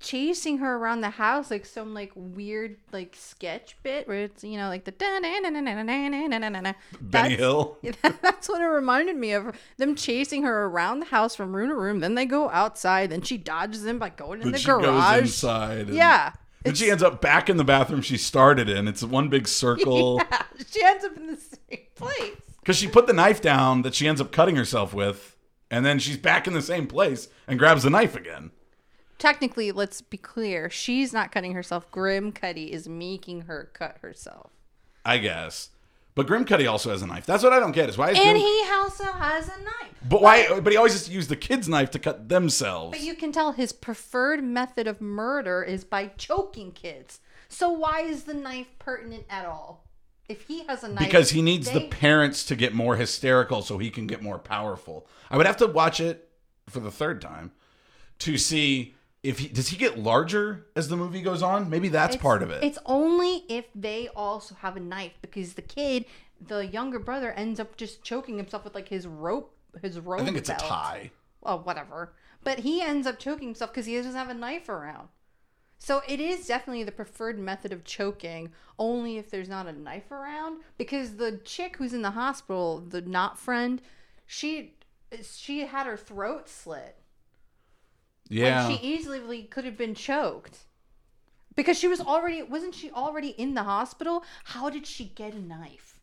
chasing 0.03 0.59
her 0.59 0.75
around 0.75 1.01
the 1.01 1.09
house 1.09 1.49
like 1.49 1.65
some 1.65 1.93
like 1.95 2.11
weird 2.15 2.75
like 2.91 3.15
sketch 3.17 3.75
bit 3.81 4.07
where 4.07 4.19
it's 4.25 4.43
you 4.43 4.57
know 4.57 4.67
like 4.67 4.83
the 4.83 4.91
Benny 7.01 7.35
Hill. 7.35 7.77
That's 8.21 8.49
what 8.49 8.61
it 8.61 8.65
reminded 8.65 9.15
me 9.15 9.31
of. 9.31 9.55
Them 9.77 9.95
chasing 9.95 10.43
her 10.43 10.65
around 10.65 10.99
the 10.99 11.05
house 11.07 11.35
from 11.35 11.55
room 11.55 11.69
to 11.69 11.75
room. 11.75 11.99
Then 11.99 12.15
they 12.15 12.25
go 12.25 12.49
outside. 12.49 13.09
Then 13.09 13.21
she 13.21 13.37
dodges 13.37 13.83
them 13.83 13.97
by 13.99 14.09
going 14.09 14.39
in 14.41 14.45
Then 14.47 14.51
the 14.53 14.57
she 14.59 14.65
garage. 14.65 14.83
goes 15.13 15.21
inside. 15.21 15.87
and- 15.87 15.95
Yeah. 15.95 16.33
Then 16.63 16.75
she 16.75 16.89
ends 16.89 17.03
up 17.03 17.19
back 17.21 17.49
in 17.49 17.57
the 17.57 17.63
bathroom 17.65 18.01
she 18.01 18.17
started 18.17 18.69
in. 18.69 18.87
It's 18.87 19.03
one 19.03 19.27
big 19.29 19.47
circle. 19.49 20.21
Yeah, 20.31 20.43
she 20.71 20.81
ends 20.83 21.03
up 21.03 21.17
in 21.17 21.27
the 21.27 21.35
same 21.35 21.79
place. 21.95 22.37
Because 22.61 22.77
she 22.77 22.87
put 22.87 23.05
the 23.07 23.11
knife 23.13 23.41
down 23.41 23.81
that 23.81 23.93
she 23.95 24.07
ends 24.07 24.21
up 24.21 24.31
cutting 24.31 24.55
herself 24.55 24.93
with. 24.93 25.35
And 25.69 25.85
then 25.85 25.99
she's 25.99 26.15
back 26.17 26.47
in 26.47 26.53
the 26.53 26.61
same 26.61 26.87
place 26.87 27.27
and 27.47 27.59
grabs 27.59 27.83
the 27.83 27.89
knife 27.89 28.15
again. 28.15 28.51
Technically, 29.17 29.71
let's 29.71 30.01
be 30.01 30.17
clear. 30.17 30.69
She's 30.69 31.13
not 31.13 31.31
cutting 31.31 31.53
herself. 31.53 31.89
Grim 31.91 32.31
Cutty 32.31 32.71
is 32.71 32.87
making 32.87 33.41
her 33.41 33.69
cut 33.73 33.97
herself. 34.01 34.51
I 35.05 35.17
guess. 35.17 35.69
But 36.15 36.27
Grimcutty 36.27 36.69
also 36.69 36.91
has 36.91 37.01
a 37.01 37.07
knife. 37.07 37.25
That's 37.25 37.43
what 37.43 37.53
I 37.53 37.59
don't 37.59 37.71
get. 37.71 37.89
Is 37.89 37.97
why 37.97 38.11
is 38.11 38.17
And 38.17 38.37
Grim- 38.37 38.37
he 38.37 38.63
also 38.71 39.05
has 39.05 39.47
a 39.47 39.61
knife. 39.63 39.93
But 40.07 40.21
why? 40.21 40.59
But 40.59 40.71
he 40.71 40.77
always 40.77 40.93
has 40.93 41.05
to 41.05 41.11
use 41.11 41.27
the 41.27 41.35
kid's 41.35 41.67
knife 41.67 41.89
to 41.91 41.99
cut 41.99 42.29
themselves. 42.29 42.97
But 42.97 43.05
you 43.05 43.15
can 43.15 43.31
tell 43.31 43.53
his 43.53 43.73
preferred 43.73 44.43
method 44.43 44.87
of 44.87 45.01
murder 45.01 45.63
is 45.63 45.83
by 45.83 46.07
choking 46.17 46.71
kids. 46.71 47.19
So 47.49 47.71
why 47.71 48.01
is 48.01 48.23
the 48.23 48.33
knife 48.33 48.67
pertinent 48.77 49.25
at 49.29 49.45
all? 49.45 49.85
If 50.29 50.47
he 50.47 50.65
has 50.67 50.83
a 50.83 50.87
knife, 50.87 50.99
because 50.99 51.31
he 51.31 51.41
needs 51.41 51.69
the 51.69 51.87
parents 51.87 52.45
to 52.45 52.55
get 52.55 52.73
more 52.73 52.95
hysterical 52.95 53.61
so 53.61 53.77
he 53.77 53.89
can 53.89 54.07
get 54.07 54.21
more 54.21 54.39
powerful. 54.39 55.07
I 55.29 55.37
would 55.37 55.45
have 55.45 55.57
to 55.57 55.67
watch 55.67 55.99
it 55.99 56.29
for 56.69 56.79
the 56.79 56.91
third 56.91 57.21
time 57.21 57.51
to 58.19 58.37
see 58.37 58.95
if 59.23 59.39
he 59.39 59.47
does 59.47 59.69
he 59.69 59.77
get 59.77 59.97
larger 59.97 60.67
as 60.75 60.89
the 60.89 60.97
movie 60.97 61.21
goes 61.21 61.41
on. 61.41 61.69
Maybe 61.69 61.87
that's 61.87 62.15
It's- 62.15 62.21
part 62.21 62.43
of 62.43 62.49
it. 62.49 62.63
It's 62.63 62.77
only 62.85 63.45
if 63.49 63.65
they 63.73 64.09
also 64.09 64.55
have 64.55 64.75
a 64.75 64.81
knife 64.81 65.13
because 65.21 65.53
the 65.53 65.61
kid, 65.61 66.05
the 66.41 66.65
younger 66.67 66.99
brother, 66.99 67.31
ends 67.31 67.59
up 67.59 67.77
just 67.77 68.03
choking 68.03 68.37
himself 68.37 68.63
with 68.65 68.75
like 68.75 68.89
his 68.89 69.07
rope, 69.07 69.55
his 69.81 69.99
rope. 69.99 70.21
I 70.21 70.25
think 70.25 70.37
it's 70.37 70.49
a 70.49 70.55
tie. 70.55 71.11
Well, 71.41 71.59
whatever. 71.59 72.13
But 72.43 72.59
he 72.59 72.81
ends 72.81 73.07
up 73.07 73.17
choking 73.19 73.47
himself 73.49 73.71
because 73.71 73.85
he 73.85 73.95
doesn't 73.95 74.13
have 74.13 74.29
a 74.29 74.33
knife 74.33 74.67
around. 74.67 75.07
So 75.79 76.01
it 76.07 76.19
is 76.21 76.47
definitely 76.47 76.83
the 76.83 76.91
preferred 76.93 77.37
method 77.37 77.73
of 77.73 77.83
choking, 77.83 78.51
only 78.79 79.17
if 79.17 79.29
there's 79.29 79.49
not 79.49 79.67
a 79.67 79.73
knife 79.73 80.11
around. 80.11 80.61
Because 80.77 81.15
the 81.17 81.39
chick 81.43 81.75
who's 81.77 81.93
in 81.93 82.01
the 82.01 82.11
hospital, 82.11 82.79
the 82.79 83.01
not 83.01 83.37
friend, 83.39 83.81
she 84.25 84.75
she 85.21 85.61
had 85.65 85.85
her 85.85 85.97
throat 85.97 86.47
slit. 86.49 86.97
Yeah. 88.33 88.67
Like 88.67 88.79
she 88.81 88.87
easily 88.87 89.43
could 89.43 89.65
have 89.65 89.77
been 89.77 89.95
choked. 89.95 90.57
Because 91.55 91.77
she 91.77 91.87
was 91.87 92.01
already 92.01 92.41
wasn't 92.41 92.73
she 92.75 92.89
already 92.91 93.29
in 93.29 93.53
the 93.53 93.63
hospital? 93.63 94.23
How 94.45 94.69
did 94.69 94.87
she 94.87 95.05
get 95.05 95.33
a 95.33 95.39
knife? 95.39 95.99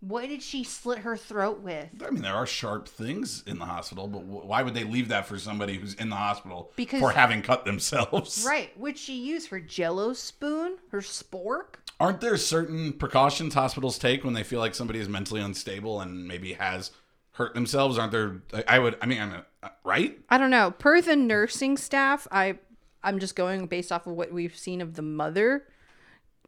What 0.00 0.28
did 0.28 0.42
she 0.42 0.62
slit 0.62 0.98
her 0.98 1.16
throat 1.16 1.60
with? 1.60 1.88
I 2.04 2.10
mean, 2.10 2.22
there 2.22 2.34
are 2.34 2.46
sharp 2.46 2.86
things 2.86 3.42
in 3.46 3.58
the 3.58 3.64
hospital, 3.64 4.06
but 4.06 4.24
why 4.24 4.62
would 4.62 4.74
they 4.74 4.84
leave 4.84 5.08
that 5.08 5.26
for 5.26 5.38
somebody 5.38 5.78
who's 5.78 5.94
in 5.94 6.10
the 6.10 6.16
hospital 6.16 6.72
Because- 6.76 7.00
for 7.00 7.12
having 7.12 7.42
cut 7.42 7.64
themselves? 7.64 8.44
Right. 8.46 8.78
Would 8.78 8.98
she 8.98 9.14
use 9.14 9.46
her 9.48 9.58
jello 9.60 10.12
spoon? 10.12 10.76
Her 10.90 11.00
spork? 11.00 11.76
Aren't 11.98 12.20
there 12.20 12.36
certain 12.36 12.92
precautions 12.92 13.54
hospitals 13.54 13.98
take 13.98 14.22
when 14.22 14.34
they 14.34 14.42
feel 14.42 14.60
like 14.60 14.74
somebody 14.74 14.98
is 15.00 15.08
mentally 15.08 15.40
unstable 15.40 16.00
and 16.02 16.28
maybe 16.28 16.52
has 16.52 16.90
hurt 17.36 17.54
themselves? 17.54 17.98
Aren't 17.98 18.12
there? 18.12 18.40
I- 18.52 18.64
I 18.68 18.78
would. 18.78 18.96
I 19.00 19.06
mean, 19.06 19.20
I'm 19.20 19.32
a, 19.32 19.44
uh, 19.62 19.68
right. 19.84 20.18
I 20.28 20.38
don't 20.38 20.50
know. 20.50 20.70
Per 20.70 21.00
the 21.00 21.16
nursing 21.16 21.76
staff, 21.76 22.26
I 22.30 22.58
I'm 23.02 23.18
just 23.18 23.36
going 23.36 23.66
based 23.66 23.92
off 23.92 24.06
of 24.06 24.14
what 24.14 24.32
we've 24.32 24.56
seen 24.56 24.80
of 24.80 24.94
the 24.94 25.02
mother. 25.02 25.64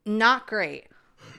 Not 0.05 0.47
great. 0.47 0.87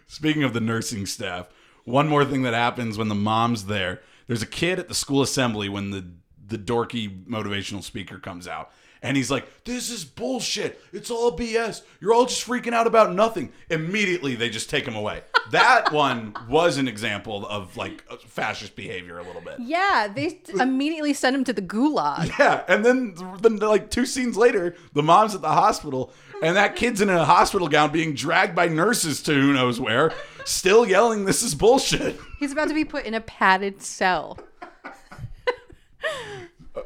Speaking 0.07 0.43
of 0.43 0.53
the 0.53 0.59
nursing 0.61 1.05
staff, 1.05 1.47
one 1.83 2.07
more 2.07 2.23
thing 2.25 2.43
that 2.43 2.53
happens 2.53 2.97
when 2.97 3.07
the 3.09 3.15
mom's 3.15 3.65
there. 3.65 4.01
There's 4.27 4.41
a 4.43 4.47
kid 4.47 4.77
at 4.79 4.87
the 4.87 4.93
school 4.93 5.21
assembly 5.21 5.69
when 5.69 5.91
the 5.91 6.05
the 6.47 6.57
dorky 6.57 7.25
motivational 7.25 7.83
speaker 7.83 8.17
comes 8.19 8.47
out. 8.47 8.71
And 9.01 9.15
he's 9.15 9.31
like, 9.31 9.63
"This 9.63 9.89
is 9.89 10.03
bullshit. 10.03 10.81
It's 10.91 11.09
all 11.09 11.35
BS. 11.37 11.83
You're 12.01 12.13
all 12.13 12.25
just 12.25 12.45
freaking 12.45 12.73
out 12.73 12.85
about 12.85 13.13
nothing." 13.13 13.51
Immediately, 13.69 14.35
they 14.35 14.49
just 14.49 14.69
take 14.69 14.85
him 14.85 14.95
away. 14.95 15.21
That 15.51 15.91
one 15.91 16.35
was 16.47 16.77
an 16.77 16.87
example 16.87 17.45
of 17.47 17.75
like 17.77 18.03
fascist 18.27 18.75
behavior 18.75 19.17
a 19.19 19.23
little 19.23 19.41
bit. 19.41 19.55
Yeah, 19.59 20.07
they 20.13 20.39
immediately 20.59 21.13
sent 21.13 21.35
him 21.35 21.43
to 21.45 21.53
the 21.53 21.61
gulag. 21.61 22.31
Yeah, 22.39 22.63
and 22.67 22.85
then, 22.85 23.15
then 23.41 23.57
like 23.57 23.89
two 23.89 24.05
scenes 24.05 24.37
later, 24.37 24.75
the 24.93 25.03
mom's 25.03 25.35
at 25.35 25.41
the 25.41 25.49
hospital, 25.51 26.13
and 26.41 26.55
that 26.55 26.75
kid's 26.75 27.01
in 27.01 27.09
a 27.09 27.25
hospital 27.25 27.67
gown 27.67 27.91
being 27.91 28.13
dragged 28.13 28.55
by 28.55 28.67
nurses 28.67 29.21
to 29.23 29.33
who 29.33 29.53
knows 29.53 29.79
where, 29.79 30.11
still 30.45 30.87
yelling, 30.87 31.25
"This 31.25 31.41
is 31.43 31.55
bullshit." 31.55 32.17
He's 32.39 32.51
about 32.51 32.67
to 32.69 32.73
be 32.73 32.85
put 32.85 33.05
in 33.05 33.13
a 33.13 33.21
padded 33.21 33.81
cell. 33.81 34.39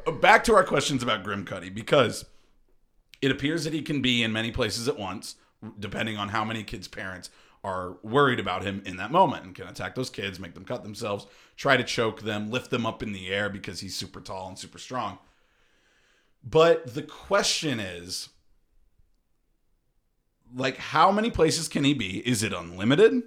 Uh, 0.08 0.12
Back 0.12 0.43
to 0.45 0.56
our 0.56 0.63
questions 0.63 1.04
about 1.04 1.23
Grim 1.23 1.45
Cutty, 1.45 1.69
because 1.69 2.26
it 3.21 3.32
appears 3.32 3.63
that 3.65 3.73
he 3.73 3.82
can 3.82 4.02
be 4.02 4.23
in 4.23 4.32
many 4.32 4.52
places 4.52 4.88
at 4.88 4.97
once, 4.97 5.36
depending 5.80 6.17
on 6.17 6.30
how 6.30 6.43
many 6.43 6.63
kids' 6.63 6.88
parents 6.88 7.30
are 7.63 7.97
worried 8.04 8.39
about 8.39 8.63
him 8.63 8.82
in 8.86 8.97
that 8.97 9.12
moment 9.12 9.45
and 9.45 9.56
can 9.56 9.67
attack 9.67 9.95
those 9.95 10.10
kids, 10.10 10.39
make 10.39 10.54
them 10.54 10.65
cut 10.65 10.84
themselves, 10.84 11.26
try 11.56 11.78
to 11.78 11.84
choke 11.84 12.21
them, 12.21 12.52
lift 12.52 12.69
them 12.69 12.86
up 12.86 13.02
in 13.02 13.13
the 13.13 13.30
air 13.30 13.49
because 13.49 13.80
he's 13.80 13.95
super 13.95 14.19
tall 14.19 14.49
and 14.49 14.60
super 14.60 14.78
strong. 14.78 15.17
But 16.43 16.93
the 16.93 17.04
question 17.04 17.80
is 17.80 18.30
like 20.56 20.78
how 20.78 21.12
many 21.12 21.32
places 21.32 21.67
can 21.67 21.84
he 21.84 21.93
be? 21.93 22.19
Is 22.28 22.43
it 22.43 22.54
unlimited? 22.54 23.23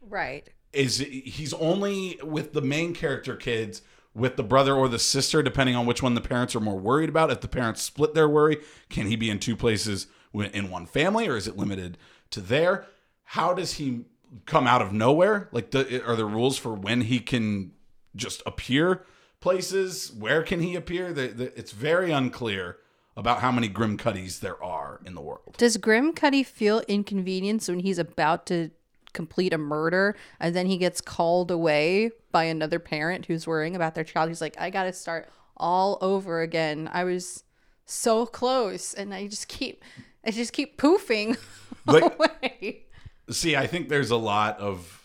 Right. 0.00 0.48
Is 0.72 1.00
it, 1.00 1.08
he's 1.08 1.52
only 1.54 2.18
with 2.22 2.52
the 2.52 2.62
main 2.62 2.94
character 2.94 3.36
kids 3.36 3.82
with 4.14 4.36
the 4.36 4.42
brother 4.42 4.74
or 4.74 4.88
the 4.88 4.98
sister 4.98 5.42
depending 5.42 5.76
on 5.76 5.86
which 5.86 6.02
one 6.02 6.14
the 6.14 6.20
parents 6.20 6.54
are 6.54 6.60
more 6.60 6.78
worried 6.78 7.08
about 7.08 7.30
if 7.30 7.40
the 7.40 7.48
parents 7.48 7.82
split 7.82 8.14
their 8.14 8.28
worry 8.28 8.58
can 8.88 9.06
he 9.06 9.16
be 9.16 9.28
in 9.28 9.38
two 9.38 9.56
places 9.56 10.06
in 10.32 10.70
one 10.70 10.86
family 10.86 11.28
or 11.28 11.36
is 11.36 11.48
it 11.48 11.56
limited 11.56 11.98
to 12.30 12.40
there 12.40 12.86
how 13.24 13.54
does 13.54 13.74
he 13.74 14.02
come 14.46 14.66
out 14.66 14.82
of 14.82 14.92
nowhere 14.92 15.48
like 15.52 15.70
the, 15.70 16.04
are 16.04 16.16
there 16.16 16.26
rules 16.26 16.56
for 16.58 16.72
when 16.74 17.02
he 17.02 17.20
can 17.20 17.72
just 18.16 18.42
appear 18.46 19.04
places 19.40 20.12
where 20.12 20.42
can 20.42 20.60
he 20.60 20.74
appear 20.74 21.12
the, 21.12 21.28
the, 21.28 21.58
it's 21.58 21.72
very 21.72 22.10
unclear 22.10 22.78
about 23.16 23.40
how 23.40 23.52
many 23.52 23.68
grim 23.68 23.96
cutties 23.96 24.40
there 24.40 24.60
are 24.62 25.00
in 25.06 25.14
the 25.14 25.20
world 25.20 25.54
Does 25.58 25.76
Grim 25.76 26.12
Cutty 26.12 26.42
feel 26.42 26.80
inconvenienced 26.88 27.68
when 27.68 27.80
he's 27.80 27.98
about 27.98 28.46
to 28.46 28.70
complete 29.12 29.52
a 29.52 29.58
murder 29.58 30.16
and 30.40 30.54
then 30.56 30.66
he 30.66 30.76
gets 30.76 31.00
called 31.00 31.50
away 31.52 32.10
by 32.32 32.44
another 32.44 32.80
parent 32.80 33.26
who's 33.26 33.46
worrying 33.46 33.76
about 33.76 33.94
their 33.94 34.02
child? 34.02 34.28
He's 34.28 34.40
like, 34.40 34.56
I 34.58 34.70
got 34.70 34.84
to 34.84 34.92
start 34.92 35.28
all 35.56 35.98
over 36.00 36.40
again. 36.42 36.90
I 36.92 37.04
was 37.04 37.44
so 37.86 38.26
close 38.26 38.92
and 38.94 39.14
I 39.14 39.28
just 39.28 39.46
keep 39.46 39.84
I 40.26 40.32
just 40.32 40.52
keep 40.52 40.76
poofing 40.78 41.38
Like- 41.86 42.14
away. 42.18 42.83
See, 43.30 43.56
I 43.56 43.66
think 43.66 43.88
there's 43.88 44.10
a 44.10 44.16
lot 44.16 44.58
of 44.60 45.02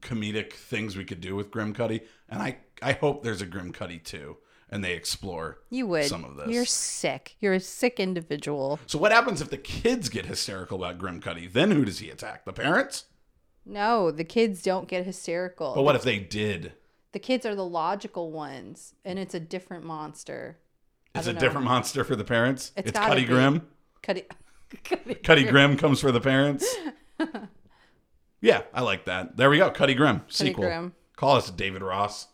comedic 0.00 0.52
things 0.52 0.96
we 0.96 1.04
could 1.04 1.20
do 1.20 1.34
with 1.34 1.50
Grim 1.50 1.72
Cutty, 1.72 2.02
and 2.28 2.42
I 2.42 2.58
I 2.82 2.92
hope 2.92 3.22
there's 3.22 3.40
a 3.42 3.46
Grim 3.46 3.72
Cutty 3.72 3.98
too, 3.98 4.36
and 4.70 4.84
they 4.84 4.92
explore 4.92 5.60
You 5.70 5.86
would. 5.86 6.04
some 6.04 6.24
of 6.24 6.36
this. 6.36 6.48
You're 6.48 6.66
sick. 6.66 7.36
You're 7.40 7.54
a 7.54 7.60
sick 7.60 7.98
individual. 7.98 8.78
so 8.86 8.98
what 8.98 9.12
happens 9.12 9.40
if 9.40 9.48
the 9.50 9.56
kids 9.56 10.08
get 10.08 10.26
hysterical 10.26 10.82
about 10.84 10.98
Grim 10.98 11.20
Cutty? 11.20 11.46
Then 11.46 11.70
who 11.70 11.84
does 11.84 12.00
he 12.00 12.10
attack? 12.10 12.44
The 12.44 12.52
parents? 12.52 13.04
No, 13.64 14.10
the 14.10 14.24
kids 14.24 14.62
don't 14.62 14.88
get 14.88 15.06
hysterical. 15.06 15.72
But 15.74 15.84
what 15.84 15.96
if 15.96 16.02
they 16.02 16.18
did? 16.18 16.72
the 17.12 17.18
kids 17.20 17.46
are 17.46 17.54
the 17.54 17.64
logical 17.64 18.32
ones 18.32 18.92
and 19.04 19.20
it's 19.20 19.34
a 19.34 19.40
different 19.40 19.84
monster. 19.84 20.58
It's 21.14 21.28
a 21.28 21.32
know. 21.32 21.38
different 21.38 21.64
monster 21.64 22.02
for 22.02 22.16
the 22.16 22.24
parents. 22.24 22.72
It's 22.76 22.88
It's, 22.90 22.98
Cutty. 22.98 23.24
Grim. 23.24 23.68
Cutty 24.02 24.24
Cutty, 24.82 25.14
Cutty 25.14 25.44
Grim 25.44 25.76
comes 25.76 26.00
for 26.00 26.10
the 26.10 26.20
parents. 26.20 26.66
yeah, 28.40 28.62
I 28.72 28.82
like 28.82 29.04
that. 29.06 29.36
There 29.36 29.50
we 29.50 29.58
go. 29.58 29.70
Cutty 29.70 29.94
Grim 29.94 30.22
sequel. 30.28 30.64
Grim. 30.64 30.94
Call 31.16 31.36
us 31.36 31.50
David 31.50 31.82
Ross. 31.82 32.28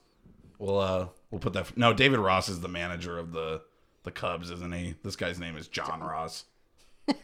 We'll 0.59 0.79
uh 0.79 1.09
we'll 1.31 1.41
put 1.41 1.53
that. 1.55 1.77
No, 1.77 1.93
David 1.93 2.19
Ross 2.19 2.49
is 2.49 2.61
the 2.61 2.69
manager 2.69 3.19
of 3.19 3.33
the 3.33 3.63
the 4.03 4.11
Cubs, 4.11 4.51
isn't 4.51 4.75
he? 4.75 4.95
This 5.03 5.17
guy's 5.17 5.39
name 5.39 5.57
is 5.57 5.69
John 5.69 6.01
Ros. 6.01 6.45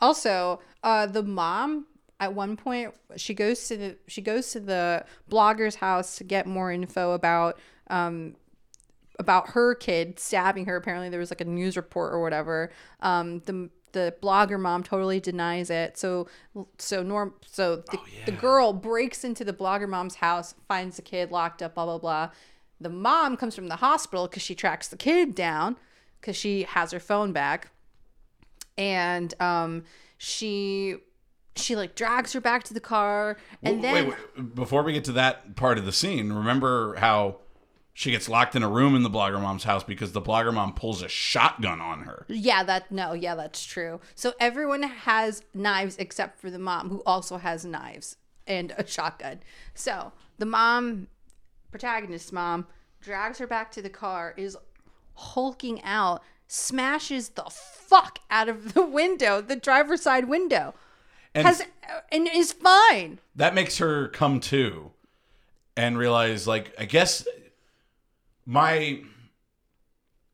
Also, 0.00 0.60
uh, 0.82 1.06
the 1.06 1.22
mom 1.22 1.86
at 2.20 2.34
one 2.34 2.56
point 2.56 2.94
she 3.16 3.34
goes 3.34 3.68
to 3.68 3.76
the 3.76 3.96
she 4.06 4.22
goes 4.22 4.50
to 4.52 4.60
the 4.60 5.04
blogger's 5.30 5.76
house 5.76 6.16
to 6.16 6.24
get 6.24 6.46
more 6.46 6.72
info 6.72 7.12
about 7.12 7.58
um 7.88 8.34
about 9.18 9.50
her 9.50 9.74
kid 9.74 10.18
stabbing 10.18 10.66
her. 10.66 10.76
Apparently, 10.76 11.08
there 11.08 11.20
was 11.20 11.30
like 11.30 11.40
a 11.40 11.46
news 11.46 11.76
report 11.76 12.12
or 12.12 12.20
whatever. 12.20 12.70
Um, 13.00 13.40
the 13.40 13.70
the 13.96 14.14
blogger 14.22 14.60
mom 14.60 14.82
totally 14.82 15.20
denies 15.20 15.70
it. 15.70 15.96
So 15.96 16.28
so 16.76 17.02
norm 17.02 17.32
so 17.46 17.76
the, 17.76 17.98
the 18.26 18.32
girl 18.32 18.74
breaks 18.74 19.24
into 19.24 19.42
the 19.42 19.54
blogger 19.54 19.88
mom's 19.88 20.16
house, 20.16 20.54
finds 20.68 20.96
the 20.96 21.02
kid 21.02 21.30
locked 21.30 21.62
up. 21.62 21.76
Blah 21.76 21.86
blah 21.86 21.98
blah. 21.98 22.30
The 22.78 22.90
mom 22.90 23.38
comes 23.38 23.54
from 23.54 23.68
the 23.68 23.76
hospital 23.76 24.28
because 24.28 24.42
she 24.42 24.54
tracks 24.54 24.88
the 24.88 24.98
kid 24.98 25.34
down 25.34 25.76
because 26.20 26.36
she 26.36 26.64
has 26.64 26.90
her 26.90 27.00
phone 27.00 27.32
back 27.32 27.70
and 28.76 29.32
um 29.40 29.84
she 30.18 30.96
she 31.56 31.74
like 31.74 31.94
drags 31.94 32.34
her 32.34 32.40
back 32.42 32.64
to 32.64 32.74
the 32.74 32.80
car 32.80 33.38
and 33.62 33.76
Wait, 33.76 33.82
then 33.82 33.94
wait, 33.94 34.16
wait, 34.36 34.54
before 34.54 34.82
we 34.82 34.92
get 34.92 35.04
to 35.04 35.12
that 35.12 35.56
part 35.56 35.78
of 35.78 35.86
the 35.86 35.92
scene, 35.92 36.30
remember 36.30 36.96
how 36.96 37.38
she 37.98 38.10
gets 38.10 38.28
locked 38.28 38.54
in 38.54 38.62
a 38.62 38.68
room 38.68 38.94
in 38.94 39.02
the 39.02 39.08
blogger 39.08 39.40
mom's 39.40 39.64
house 39.64 39.82
because 39.82 40.12
the 40.12 40.20
blogger 40.20 40.52
mom 40.52 40.74
pulls 40.74 41.00
a 41.00 41.08
shotgun 41.08 41.80
on 41.80 42.00
her. 42.00 42.26
yeah 42.28 42.62
that 42.62 42.92
no 42.92 43.14
yeah 43.14 43.34
that's 43.34 43.64
true. 43.64 44.00
So 44.14 44.34
everyone 44.38 44.82
has 44.82 45.42
knives 45.54 45.96
except 45.96 46.38
for 46.38 46.50
the 46.50 46.58
mom 46.58 46.90
who 46.90 47.02
also 47.06 47.38
has 47.38 47.64
knives 47.64 48.18
and 48.46 48.74
a 48.76 48.86
shotgun. 48.86 49.40
So 49.74 50.12
the 50.36 50.44
mom 50.44 51.08
protagonist 51.70 52.34
mom 52.34 52.66
drags 53.00 53.38
her 53.38 53.46
back 53.46 53.72
to 53.72 53.80
the 53.80 53.88
car 53.88 54.34
is 54.36 54.58
hulking 55.14 55.82
out 55.82 56.22
smashes 56.48 57.30
the 57.30 57.50
fuck 57.50 58.18
out 58.30 58.50
of 58.50 58.74
the 58.74 58.84
window 58.84 59.40
the 59.40 59.56
driver's 59.56 60.02
side 60.02 60.28
window. 60.28 60.74
And 61.34 61.46
has 61.46 61.64
and 62.12 62.28
is 62.28 62.52
fine. 62.52 63.20
That 63.34 63.54
makes 63.54 63.78
her 63.78 64.08
come 64.08 64.38
to 64.40 64.90
and 65.78 65.96
realize 65.96 66.46
like 66.46 66.74
I 66.78 66.84
guess 66.84 67.26
my 68.46 69.00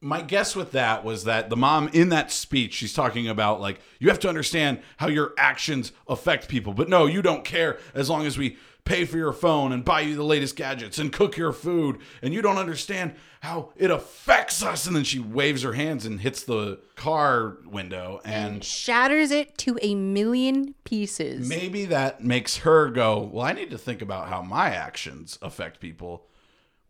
my 0.05 0.21
guess 0.21 0.57
with 0.57 0.73
that 0.73 1.05
was 1.05 1.25
that 1.25 1.49
the 1.49 1.57
mom 1.57 1.89
in 1.93 2.09
that 2.09 2.33
speech 2.33 2.75
she's 2.75 2.93
talking 2.93 3.29
about 3.29 3.61
like 3.61 3.81
you 4.01 4.09
have 4.09 4.19
to 4.19 4.29
understand 4.29 4.81
how 4.97 5.09
your 5.09 5.33
actions 5.39 5.93
affect 6.09 6.49
people. 6.49 6.75
But 6.75 6.89
no 6.89 7.07
you 7.07 7.23
don't 7.23 7.45
care 7.45 7.79
as 7.95 8.11
long 8.11 8.27
as 8.27 8.37
we 8.37 8.57
pay 8.85 9.05
for 9.05 9.17
your 9.17 9.33
phone 9.33 9.71
and 9.73 9.85
buy 9.85 10.01
you 10.01 10.17
the 10.17 10.25
latest 10.25 10.57
gadgets 10.57 10.99
and 10.99 11.13
cook 11.13 11.37
your 11.37 11.53
food. 11.53 11.99
And 12.21 12.35
you 12.35 12.43
don't 12.43 12.59
understand 12.59 13.15
how 13.41 13.71
it 13.77 13.93
affects 13.93 14.61
us. 14.61 14.89
And 14.89 14.97
then 14.97 15.05
she 15.05 15.21
waves 15.21 15.63
her 15.63 15.75
hands 15.75 16.05
and 16.05 16.21
hits 16.21 16.43
the 16.43 16.81
car 16.97 17.59
window 17.65 18.21
and 18.25 18.65
shatters 18.65 19.31
it 19.31 19.57
to 19.59 19.79
a 19.83 19.95
million 19.95 20.75
pieces. 20.83 21.49
maybe 21.49 21.85
that 21.85 22.23
makes 22.25 22.59
her 22.59 22.91
go 22.91 23.19
well 23.33 23.45
i 23.45 23.53
need 23.53 23.71
to 23.71 23.79
think 23.79 24.03
about 24.03 24.29
how 24.29 24.43
my 24.43 24.69
actions 24.69 25.39
affect 25.43 25.81
people 25.81 26.27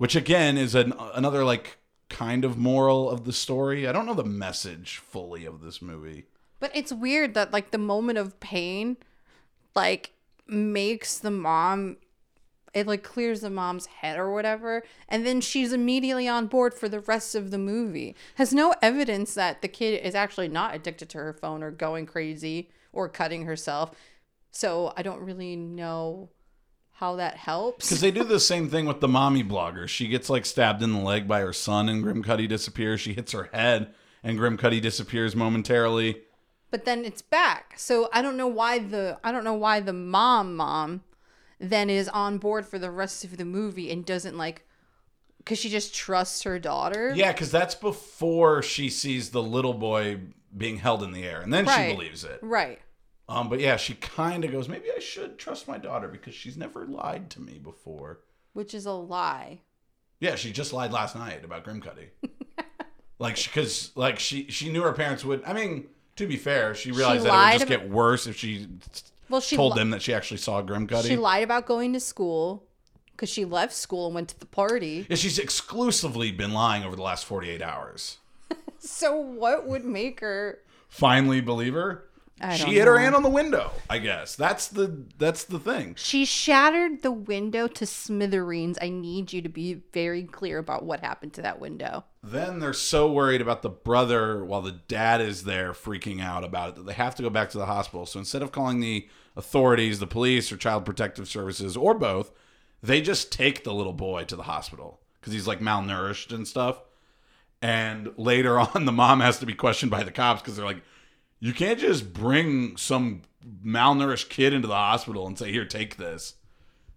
which 0.03 0.17
again 0.17 0.59
is 0.59 0.75
an, 0.75 0.93
another 1.15 1.45
like 1.45 1.79
kind 2.09 2.45
of 2.45 2.59
moral 2.59 3.09
of 3.09 3.25
the 3.25 3.33
story 3.33 3.87
i 3.87 3.93
don't 3.93 4.05
know 4.05 4.15
the 4.15 4.25
message 4.25 4.99
fully 4.99 5.47
of 5.47 5.61
this 5.61 5.81
movie 5.81 6.25
But 6.59 6.73
it's 6.75 6.93
weird 6.93 7.35
that 7.35 7.53
like 7.53 7.71
the 7.71 7.79
moment 7.79 8.19
of 8.19 8.41
pain 8.41 8.97
like 9.77 10.11
makes 10.49 11.21
the 11.21 11.31
mom 11.31 11.99
it 12.75 12.89
like 12.89 13.05
clears 13.05 13.43
the 13.43 13.51
mom's 13.51 13.87
head 13.87 14.19
or 14.19 14.33
whatever 14.35 14.83
and 15.09 15.25
then 15.25 15.41
she's 15.41 15.73
immediately 15.73 16.27
on 16.27 16.49
board 16.49 16.75
for 16.75 16.89
the 16.89 17.01
rest 17.01 17.37
of 17.37 17.53
the 17.53 17.59
movie. 17.59 18.17
Has 18.37 18.53
no 18.53 18.75
evidence 18.83 19.35
that 19.35 19.63
the 19.63 19.69
kid 19.69 20.03
is 20.03 20.17
actually 20.17 20.49
not 20.49 20.75
addicted 20.75 21.11
to 21.11 21.19
her 21.19 21.33
phone 21.33 21.63
or 21.63 21.71
going 21.71 22.07
crazy 22.07 22.71
or 22.93 23.09
cutting 23.09 23.45
herself. 23.45 23.93
So 24.51 24.93
I 24.97 25.03
don't 25.03 25.21
really 25.21 25.55
know 25.55 26.31
how 27.03 27.17
that 27.17 27.35
helps. 27.37 27.85
Because 27.89 28.01
they 28.01 28.13
do 28.13 28.23
the 28.23 28.39
same 28.39 28.69
thing 28.71 28.87
with 28.87 29.01
the 29.01 29.09
mommy 29.09 29.43
blogger. 29.43 29.89
She 29.89 30.07
gets 30.07 30.31
like 30.31 30.47
stabbed 30.47 30.83
in 30.85 30.93
the 30.93 31.01
leg 31.01 31.27
by 31.27 31.41
her 31.41 31.53
son, 31.53 31.89
and 31.89 32.01
Grim 32.01 32.23
Cutty 32.23 32.47
disappears. 32.47 33.01
She 33.01 33.13
hits 33.13 33.33
her 33.33 33.51
head, 33.53 33.93
and 34.23 34.39
Grim 34.39 34.57
Cutty 34.57 34.79
disappears 34.79 35.35
momentarily. 35.35 36.23
but 36.71 36.85
then 36.85 37.05
it's 37.05 37.21
back. 37.21 37.75
So 37.77 38.09
I 38.13 38.23
don't 38.23 38.37
know 38.37 38.47
why 38.47 38.79
the 38.79 39.19
I 39.25 39.33
don't 39.33 39.43
know 39.43 39.53
why 39.55 39.81
the 39.81 39.93
mom 39.93 40.55
mom 40.55 41.03
then 41.59 41.91
is 41.91 42.09
on 42.09 42.39
board 42.39 42.67
for 42.67 42.79
the 42.79 42.91
rest 42.91 43.25
of 43.25 43.37
the 43.37 43.45
movie 43.45 43.91
and 43.91 44.07
doesn't 44.07 44.39
like 44.39 44.65
cuz 45.45 45.59
she 45.59 45.69
just 45.69 45.93
trusts 45.95 46.45
her 46.45 46.59
daughter. 46.61 47.13
Yeah, 47.17 47.33
because 47.33 47.51
that's 47.51 47.75
before 47.75 48.63
she 48.63 48.89
sees 48.89 49.31
the 49.31 49.43
little 49.43 49.75
boy 49.75 50.21
being 50.57 50.79
held 50.79 51.03
in 51.03 51.11
the 51.13 51.25
air, 51.25 51.41
and 51.41 51.53
then 51.53 51.65
Right. 51.67 51.89
she 51.91 51.95
believes 51.97 52.23
it. 52.25 52.39
Right. 52.43 52.79
Um, 53.29 53.49
but 53.49 53.61
yeah, 53.61 53.77
she 53.77 53.95
kind 53.95 54.45
of 54.45 54.51
goes, 54.53 54.69
maybe 54.69 54.87
I 54.95 54.99
should 55.01 55.39
trust 55.39 55.69
my 55.69 55.79
daughter 55.79 56.09
because 56.09 56.35
she's 56.35 56.57
never 56.57 56.85
lied 56.87 57.31
to 57.31 57.41
me 57.41 57.59
before. 57.59 58.21
Which 58.53 58.75
is 58.75 58.85
a 58.85 58.93
lie. 58.93 59.61
Yeah, 60.21 60.35
she 60.35 60.53
just 60.53 60.73
lied 60.73 60.93
last 60.93 61.17
night 61.17 61.45
about 61.45 61.65
Grim 61.65 61.81
Cutty. 61.81 62.09
like, 63.19 63.37
because 63.37 63.91
like 63.95 64.19
she 64.19 64.47
she 64.51 64.71
knew 64.71 64.83
her 64.83 64.93
parents 64.93 65.25
would. 65.25 65.43
I 65.45 65.53
mean, 65.53 65.87
to 66.17 66.27
be 66.27 66.37
fair, 66.37 66.75
she 66.75 66.91
realized 66.93 67.25
that 67.25 67.29
it 67.33 67.53
would 67.55 67.59
just 67.59 67.69
get 67.69 67.89
worse 67.91 68.27
if 68.27 68.37
she 68.37 68.67
Well, 69.29 69.41
she 69.41 69.57
told 69.57 69.75
li- 69.75 69.79
them 69.81 69.91
that 69.91 70.03
she 70.03 70.13
actually 70.13 70.39
saw 70.39 70.61
Grim 70.61 70.87
Cutty. 70.87 71.09
she 71.09 71.17
lied 71.17 71.43
about 71.45 71.67
going 71.67 71.93
to 71.95 72.01
school 72.01 72.65
cuz 73.17 73.29
she 73.31 73.45
left 73.45 73.73
school 73.73 74.07
and 74.07 74.15
went 74.15 74.29
to 74.31 74.39
the 74.41 74.47
party. 74.47 75.07
yeah, 75.09 75.17
she's 75.17 75.39
exclusively 75.39 76.31
been 76.33 76.53
lying 76.53 76.83
over 76.85 76.97
the 76.97 77.03
last 77.03 77.25
forty 77.25 77.49
eight 77.51 77.63
hours. 77.63 78.19
So 78.85 79.15
what 79.17 79.69
would 79.69 79.85
make 79.85 80.19
her 80.21 80.59
Finally, 80.89 81.41
believe 81.41 81.73
her. 81.75 82.09
She 82.51 82.75
hit 82.75 82.87
her 82.87 82.99
hand 82.99 83.15
on 83.15 83.23
the 83.23 83.29
window. 83.29 83.71
I 83.89 83.99
guess 83.99 84.35
that's 84.35 84.69
the 84.69 85.05
that's 85.19 85.45
the 85.45 85.59
thing. 85.59 85.95
She 85.97 86.25
shattered 86.25 87.03
the 87.03 87.13
window 87.13 87.69
to 87.69 87.87
smithereens. 87.87 88.79
I 88.83 88.89
need 88.89 89.33
you 89.33 89.43
to 89.43 89.49
be 89.49 89.83
very 89.93 90.25
clear 90.25 90.59
about 90.59 90.85
what 90.85 91.01
happened 91.01 91.35
to 91.35 91.43
that 91.43 91.61
window. 91.61 92.05
Then 92.23 92.59
they're 92.59 92.73
so 92.73 93.11
worried 93.11 93.41
about 93.41 93.63
the 93.63 93.69
brother 93.69 94.45
while 94.45 94.63
the 94.63 94.73
dad 94.73 95.21
is 95.21 95.45
there 95.45 95.73
freaking 95.73 96.21
out 96.21 96.45
about 96.45 96.71
it 96.71 96.75
that 96.77 96.87
they 96.87 96.93
have 96.95 97.15
to 97.17 97.23
go 97.23 97.31
back 97.31 97.51
to 97.51 97.59
the 97.59 97.67
hospital. 97.67 98.07
So 98.07 98.19
instead 98.19 98.43
of 98.43 98.53
calling 98.53 98.81
the 98.81 99.09
authorities, 99.37 99.99
the 99.99 100.07
police, 100.07 100.51
or 100.53 100.57
child 100.57 100.85
protective 100.85 101.29
services, 101.29 101.77
or 101.77 101.95
both, 101.95 102.33
they 102.83 103.01
just 103.01 103.33
take 103.33 103.65
the 103.65 103.75
little 103.75 103.93
boy 103.93 104.25
to 104.25 104.37
the 104.37 104.45
hospital 104.45 105.01
because 105.21 105.33
he's 105.33 105.47
like 105.47 105.61
malnourished 105.61 106.35
and 106.35 106.47
stuff. 106.47 106.81
And 107.61 108.13
later 108.17 108.59
on, 108.75 108.85
the 108.85 108.93
mom 108.93 109.21
has 109.21 109.39
to 109.39 109.47
be 109.47 109.55
questioned 109.55 109.91
by 109.91 110.03
the 110.03 110.11
cops 110.11 110.43
because 110.43 110.57
they're 110.57 110.67
like, 110.67 110.83
you 111.43 111.53
can't 111.53 111.81
just 111.81 112.13
bring 112.13 112.77
some 112.77 113.23
malnourished 113.67 114.29
kid 114.29 114.53
into 114.53 114.69
the 114.69 114.77
hospital 114.77 115.27
and 115.27 115.37
say, 115.37 115.51
here, 115.51 115.65
take 115.65 115.97
this. 115.97 116.35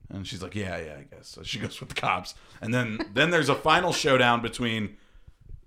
And 0.08 0.28
she's 0.28 0.44
like, 0.44 0.54
yeah, 0.54 0.78
yeah, 0.78 0.98
I 1.00 1.16
guess. 1.16 1.30
So 1.30 1.42
she 1.42 1.58
goes 1.60 1.80
with 1.80 1.90
the 1.90 1.96
cops. 1.96 2.36
And 2.62 2.72
then 2.72 3.00
then 3.12 3.32
there's 3.32 3.50
a 3.50 3.56
final 3.56 3.92
showdown 3.92 4.44
between 4.44 4.98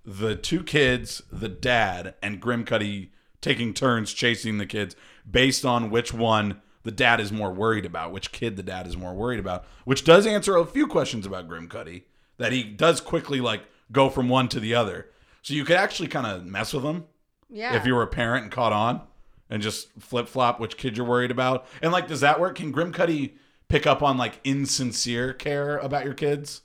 the 0.05 0.37
two 0.37 0.63
kids, 0.63 1.23
the 1.33 1.49
dad, 1.49 2.15
and 2.23 2.41
Grim 2.41 2.65
Cutty 2.65 3.11
taking 3.41 3.75
turns 3.75 4.13
chasing 4.13 4.59
the 4.59 4.67
kids 4.67 4.95
based 5.29 5.65
on 5.65 5.91
which 5.91 6.15
one 6.15 6.63
the 6.85 6.93
dad 6.93 7.19
is 7.19 7.33
more 7.33 7.53
worried 7.53 7.85
about, 7.85 8.13
which 8.13 8.31
kid 8.31 8.57
the 8.57 8.63
dad 8.63 8.87
is 8.87 8.97
more 8.97 9.13
worried 9.13 9.41
about, 9.41 9.67
which 9.87 10.05
does 10.05 10.25
answer 10.25 10.57
a 10.57 10.65
few 10.65 10.87
questions 10.87 11.27
about 11.27 11.49
Grim 11.49 11.69
Cutty 11.69 12.05
that 12.37 12.53
he 12.53 12.63
does 12.63 13.01
quickly 13.01 13.41
like 13.41 13.63
go 13.91 14.09
from 14.09 14.29
one 14.29 14.49
to 14.51 14.61
the 14.61 14.77
other. 14.77 15.09
So 15.43 15.53
you 15.55 15.65
could 15.65 15.77
actually 15.77 16.09
kind 16.09 16.29
of 16.29 16.47
mess 16.47 16.73
with 16.73 16.85
him 16.85 17.07
Yeah. 17.51 17.77
if 17.77 17.87
you 17.87 17.95
were 17.95 18.03
a 18.03 18.09
parent 18.09 18.45
and 18.45 18.53
caught 18.53 18.73
on 18.73 19.03
and 19.51 19.63
just 19.63 19.89
flip 19.99 20.29
flop 20.29 20.61
which 20.61 20.77
kid 20.77 20.97
you're 20.97 21.07
worried 21.07 21.31
about. 21.31 21.67
And 21.83 21.93
like, 21.93 22.09
does 22.09 22.21
that 22.21 22.41
work? 22.41 22.57
Can 22.57 22.71
Grim 22.73 22.93
Cutty 22.93 23.37
pick 23.69 23.87
up 23.87 24.03
on 24.03 24.19
like 24.19 24.41
insincere 24.45 25.33
care 25.33 25.79
about 25.79 26.05
your 26.05 26.15
kids? 26.15 26.63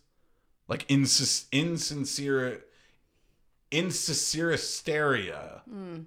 Like 0.67 0.87
insis- 0.87 1.45
insincere, 1.51 2.63
insincere 3.71 4.51
hysteria. 4.51 5.61
Hmm. 5.69 5.99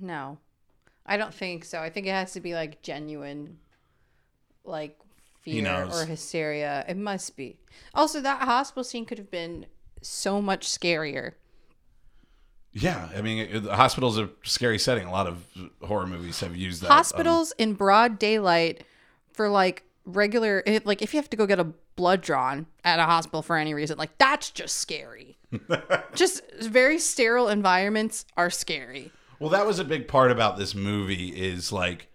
No, 0.00 0.38
I 1.04 1.16
don't 1.16 1.34
think 1.34 1.64
so. 1.64 1.80
I 1.80 1.90
think 1.90 2.06
it 2.06 2.10
has 2.10 2.32
to 2.32 2.40
be 2.40 2.54
like 2.54 2.82
genuine, 2.82 3.58
like 4.64 4.96
fear 5.42 5.88
or 5.92 6.04
hysteria. 6.06 6.84
It 6.88 6.96
must 6.96 7.36
be. 7.36 7.58
Also, 7.94 8.20
that 8.20 8.42
hospital 8.42 8.84
scene 8.84 9.04
could 9.04 9.18
have 9.18 9.30
been 9.30 9.66
so 10.00 10.40
much 10.40 10.68
scarier. 10.68 11.32
Yeah, 12.72 13.08
I 13.16 13.20
mean, 13.20 13.38
it, 13.38 13.62
the 13.64 13.74
hospital's 13.74 14.18
a 14.18 14.30
scary 14.44 14.78
setting. 14.78 15.06
A 15.06 15.10
lot 15.10 15.26
of 15.26 15.44
horror 15.82 16.06
movies 16.06 16.40
have 16.40 16.54
used 16.56 16.82
that. 16.82 16.90
um, 16.90 16.96
Hospitals 16.96 17.52
in 17.58 17.74
broad 17.74 18.18
daylight 18.18 18.84
for 19.32 19.48
like 19.48 19.82
regular, 20.04 20.62
it, 20.66 20.86
like 20.86 21.02
if 21.02 21.12
you 21.12 21.18
have 21.18 21.30
to 21.30 21.36
go 21.36 21.46
get 21.46 21.58
a 21.58 21.66
blood 21.96 22.20
drawn 22.20 22.66
at 22.84 22.98
a 22.98 23.04
hospital 23.04 23.42
for 23.42 23.56
any 23.56 23.74
reason, 23.74 23.98
like 23.98 24.16
that's 24.18 24.50
just 24.50 24.76
scary. 24.76 25.36
just 26.14 26.42
very 26.60 26.98
sterile 26.98 27.48
environments 27.48 28.24
are 28.36 28.50
scary. 28.50 29.10
Well, 29.40 29.50
that 29.50 29.66
was 29.66 29.78
a 29.78 29.84
big 29.84 30.06
part 30.06 30.30
about 30.30 30.56
this 30.56 30.74
movie 30.74 31.28
is 31.28 31.72
like 31.72 32.08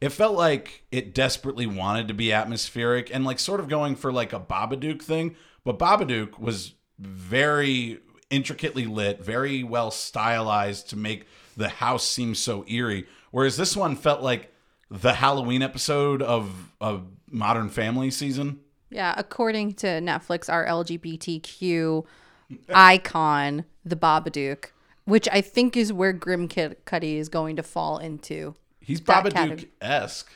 it 0.00 0.10
felt 0.10 0.34
like 0.36 0.82
it 0.90 1.14
desperately 1.14 1.66
wanted 1.66 2.08
to 2.08 2.14
be 2.14 2.32
atmospheric 2.32 3.14
and 3.14 3.24
like 3.24 3.38
sort 3.38 3.60
of 3.60 3.68
going 3.68 3.94
for 3.94 4.10
like 4.10 4.32
a 4.32 4.40
Babadook 4.40 5.00
thing, 5.00 5.36
but 5.64 5.78
Babadook 5.78 6.40
was 6.40 6.74
very 6.98 8.00
intricately 8.32 8.86
lit, 8.86 9.22
very 9.22 9.62
well 9.62 9.90
stylized 9.90 10.90
to 10.90 10.96
make 10.96 11.26
the 11.56 11.68
house 11.68 12.04
seem 12.04 12.34
so 12.34 12.64
eerie, 12.66 13.06
whereas 13.30 13.56
this 13.56 13.76
one 13.76 13.94
felt 13.94 14.22
like 14.22 14.52
the 14.90 15.14
Halloween 15.14 15.62
episode 15.62 16.22
of 16.22 16.72
of 16.80 17.04
Modern 17.30 17.68
Family 17.68 18.10
season. 18.10 18.60
Yeah, 18.90 19.14
according 19.16 19.74
to 19.74 19.86
Netflix, 19.86 20.52
our 20.52 20.66
LGBTQ 20.66 22.04
icon, 22.74 23.64
the 23.84 23.96
Babadook, 23.96 24.66
which 25.04 25.28
I 25.30 25.40
think 25.40 25.76
is 25.76 25.92
where 25.92 26.12
Grim 26.12 26.48
Cutty 26.48 27.16
is 27.16 27.28
going 27.28 27.56
to 27.56 27.62
fall 27.62 27.98
into. 27.98 28.54
He's 28.80 29.00
Babadook 29.00 29.68
esque. 29.80 30.30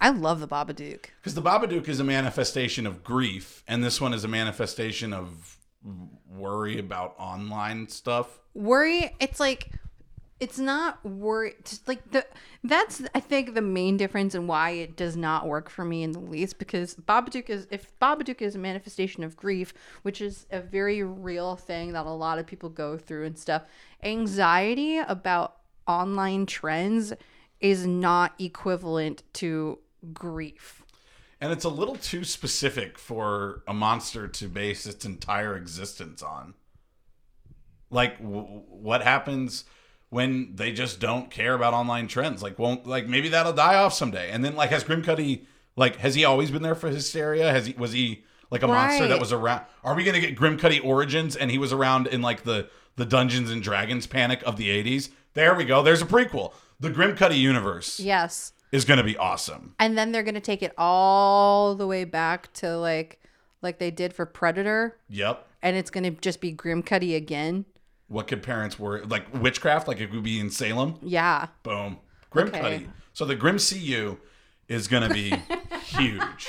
I 0.00 0.10
love 0.10 0.40
the 0.40 0.48
Babadook. 0.48 1.06
Because 1.20 1.34
the 1.34 1.42
Babadook 1.42 1.88
is 1.88 1.98
a 1.98 2.04
manifestation 2.04 2.86
of 2.86 3.02
grief, 3.02 3.62
and 3.66 3.82
this 3.82 4.00
one 4.00 4.12
is 4.12 4.24
a 4.24 4.28
manifestation 4.28 5.12
of 5.14 5.53
worry 6.28 6.78
about 6.78 7.14
online 7.18 7.88
stuff. 7.88 8.40
Worry, 8.54 9.14
it's 9.20 9.40
like 9.40 9.70
it's 10.40 10.58
not 10.58 11.02
worry 11.06 11.54
it's 11.60 11.80
like 11.86 12.10
the 12.10 12.26
that's 12.64 13.02
I 13.14 13.20
think 13.20 13.54
the 13.54 13.62
main 13.62 13.96
difference 13.96 14.34
and 14.34 14.48
why 14.48 14.70
it 14.70 14.96
does 14.96 15.16
not 15.16 15.46
work 15.46 15.70
for 15.70 15.84
me 15.84 16.02
in 16.02 16.10
the 16.10 16.18
least 16.18 16.58
because 16.58 16.96
Babadook 16.96 17.48
is 17.48 17.68
if 17.70 17.98
Babadook 18.00 18.42
is 18.42 18.56
a 18.56 18.58
manifestation 18.58 19.22
of 19.22 19.36
grief, 19.36 19.72
which 20.02 20.20
is 20.20 20.46
a 20.50 20.60
very 20.60 21.02
real 21.02 21.56
thing 21.56 21.92
that 21.92 22.04
a 22.04 22.10
lot 22.10 22.38
of 22.38 22.46
people 22.46 22.68
go 22.68 22.98
through 22.98 23.26
and 23.26 23.38
stuff. 23.38 23.62
Anxiety 24.02 24.98
about 24.98 25.56
online 25.86 26.46
trends 26.46 27.12
is 27.60 27.86
not 27.86 28.34
equivalent 28.38 29.22
to 29.34 29.78
grief. 30.12 30.83
And 31.44 31.52
it's 31.52 31.66
a 31.66 31.68
little 31.68 31.96
too 31.96 32.24
specific 32.24 32.98
for 32.98 33.64
a 33.68 33.74
monster 33.74 34.26
to 34.26 34.48
base 34.48 34.86
its 34.86 35.04
entire 35.04 35.54
existence 35.58 36.22
on. 36.22 36.54
Like, 37.90 38.16
w- 38.16 38.62
what 38.70 39.02
happens 39.02 39.64
when 40.08 40.56
they 40.56 40.72
just 40.72 41.00
don't 41.00 41.30
care 41.30 41.52
about 41.52 41.74
online 41.74 42.08
trends? 42.08 42.42
Like, 42.42 42.58
won't 42.58 42.86
like 42.86 43.06
maybe 43.06 43.28
that'll 43.28 43.52
die 43.52 43.74
off 43.74 43.92
someday? 43.92 44.30
And 44.30 44.42
then, 44.42 44.56
like, 44.56 44.70
has 44.70 44.84
Grim 44.84 45.02
Cutty 45.02 45.46
like 45.76 45.96
has 45.96 46.14
he 46.14 46.24
always 46.24 46.50
been 46.50 46.62
there 46.62 46.74
for 46.74 46.88
hysteria? 46.88 47.50
Has 47.50 47.66
he 47.66 47.74
was 47.74 47.92
he 47.92 48.24
like 48.50 48.62
a 48.62 48.66
monster 48.66 49.04
that 49.08 49.20
was 49.20 49.30
around? 49.30 49.66
Are 49.82 49.94
we 49.94 50.02
gonna 50.02 50.20
get 50.20 50.36
Grim 50.36 50.56
Cutty 50.56 50.80
origins 50.80 51.36
and 51.36 51.50
he 51.50 51.58
was 51.58 51.74
around 51.74 52.06
in 52.06 52.22
like 52.22 52.44
the 52.44 52.70
the 52.96 53.04
Dungeons 53.04 53.50
and 53.50 53.62
Dragons 53.62 54.06
panic 54.06 54.42
of 54.46 54.56
the 54.56 54.68
'80s? 54.68 55.10
There 55.34 55.54
we 55.54 55.66
go. 55.66 55.82
There's 55.82 56.00
a 56.00 56.06
prequel. 56.06 56.54
The 56.80 56.88
Grim 56.88 57.14
Cutty 57.16 57.36
universe 57.36 58.00
Yes. 58.00 58.53
Is 58.74 58.84
gonna 58.84 59.04
be 59.04 59.16
awesome. 59.16 59.74
And 59.78 59.96
then 59.96 60.10
they're 60.10 60.24
going 60.24 60.34
to 60.34 60.40
take 60.40 60.60
it 60.62 60.72
all 60.76 61.76
the 61.76 61.86
way 61.86 62.02
back 62.04 62.52
to 62.54 62.76
like 62.76 63.20
like 63.62 63.78
they 63.78 63.90
did 63.92 64.12
for 64.12 64.26
Predator 64.26 64.96
Yep. 65.08 65.46
and 65.62 65.76
it's 65.76 65.90
going 65.90 66.04
to 66.04 66.10
just 66.20 66.40
be 66.40 66.50
Grim 66.50 66.82
Cutty 66.82 67.14
again. 67.14 67.64
What 68.08 68.26
could 68.26 68.42
parents 68.42 68.76
worry 68.78 69.02
like 69.02 69.32
witchcraft? 69.32 69.86
Like 69.86 70.00
it 70.00 70.10
would 70.10 70.24
be 70.24 70.40
in 70.40 70.50
Salem. 70.50 70.98
Yeah. 71.02 71.46
Boom. 71.62 71.98
Grim 72.30 72.48
Okay. 72.48 72.60
Cutty. 72.60 72.88
So 73.12 73.24
the 73.24 73.36
Grim 73.36 73.58
CU 73.58 74.18
is 74.68 74.88
going 74.88 75.06
to 75.08 75.14
be 75.14 75.32
huge. 75.84 76.48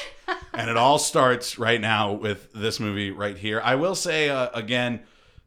And 0.54 0.70
it 0.70 0.78
all 0.78 0.98
starts 0.98 1.60
right 1.60 1.80
now 1.80 2.14
with 2.14 2.52
this 2.54 2.80
movie 2.80 3.12
right 3.12 3.38
here. 3.38 3.62
I 3.64 3.76
will 3.76 3.96
say 3.96 4.30
uh, 4.30 4.50
again, 4.54 5.02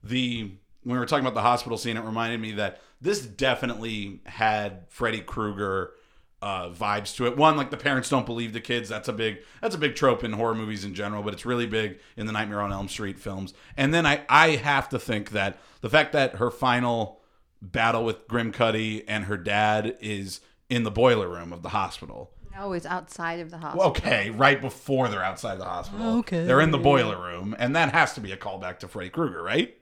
the 0.04 0.42
when 0.84 0.94
we 0.94 0.98
were 0.98 1.06
talking 1.06 1.24
about 1.26 1.34
the 1.34 1.42
hospital 1.42 1.76
scene, 1.76 1.96
it 1.96 2.04
reminded 2.04 2.40
me 2.40 2.52
that 2.52 2.80
this 3.00 3.20
definitely 3.20 4.20
had 4.26 4.84
Freddy 4.88 5.20
Krueger 5.20 5.92
uh, 6.40 6.70
vibes 6.70 7.14
to 7.16 7.27
it. 7.27 7.37
One, 7.37 7.57
like 7.57 7.70
the 7.70 7.77
parents 7.77 8.09
don't 8.09 8.27
believe 8.27 8.53
the 8.53 8.61
kids. 8.61 8.88
That's 8.88 9.09
a 9.09 9.12
big 9.12 9.38
that's 9.61 9.74
a 9.74 9.79
big 9.79 9.96
trope 9.96 10.22
in 10.24 10.33
horror 10.33 10.55
movies 10.55 10.85
in 10.85 10.94
general, 10.94 11.22
but 11.22 11.35
it's 11.35 11.44
really 11.46 11.66
big 11.66 11.98
in 12.16 12.27
the 12.27 12.33
Nightmare 12.33 12.61
on 12.61 12.72
Elm 12.72 12.88
Street 12.88 13.18
films. 13.18 13.55
And 13.77 13.92
then 13.92 14.07
I 14.07 14.24
I 14.29 14.51
have 14.51 14.88
to 14.90 14.98
think 14.98 15.31
that 15.31 15.59
the 15.81 15.90
fact 15.90 16.12
that 16.12 16.37
her 16.37 16.51
final 16.51 17.20
battle 17.61 18.05
with 18.05 18.29
Grim 18.29 18.53
Cutty 18.53 19.07
and 19.09 19.24
her 19.24 19.37
dad 19.37 19.96
is 20.01 20.40
in 20.68 20.85
the 20.85 20.90
boiler 20.90 21.29
room 21.29 21.53
of 21.53 21.62
the 21.62 21.70
hospital. 21.70 22.31
No, 22.55 22.72
it's 22.72 22.87
outside 22.87 23.40
of 23.40 23.51
the 23.51 23.59
hospital. 23.59 23.90
Okay, 23.90 24.31
right 24.31 24.61
before 24.61 25.09
they're 25.09 25.22
outside 25.22 25.59
the 25.59 25.64
hospital. 25.64 26.18
Okay. 26.18 26.44
They're 26.44 26.61
in 26.61 26.72
the 26.72 26.79
boiler 26.79 27.20
room, 27.20 27.55
and 27.59 27.77
that 27.77 27.92
has 27.92 28.14
to 28.14 28.20
be 28.20 28.33
a 28.33 28.37
callback 28.37 28.81
to 28.81 28.88
Freddy 28.88 29.11
Krueger, 29.11 29.42
right? 29.42 29.77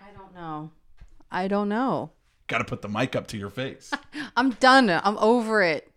I 0.00 0.10
don't 0.16 0.34
know. 0.34 0.70
I 1.30 1.48
don't 1.48 1.68
know. 1.68 2.10
Got 2.46 2.58
to 2.58 2.64
put 2.64 2.82
the 2.82 2.88
mic 2.88 3.16
up 3.16 3.26
to 3.28 3.36
your 3.38 3.50
face. 3.50 3.90
I'm 4.36 4.50
done. 4.50 4.90
I'm 4.90 5.16
over 5.18 5.62
it. 5.62 5.90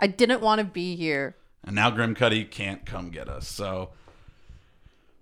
I 0.00 0.06
didn't 0.08 0.40
want 0.40 0.58
to 0.58 0.64
be 0.64 0.96
here. 0.96 1.36
and 1.64 1.74
now 1.76 1.90
Grim 1.90 2.14
Cutty 2.14 2.44
can't 2.44 2.84
come 2.84 3.10
get 3.10 3.28
us. 3.28 3.46
So 3.46 3.90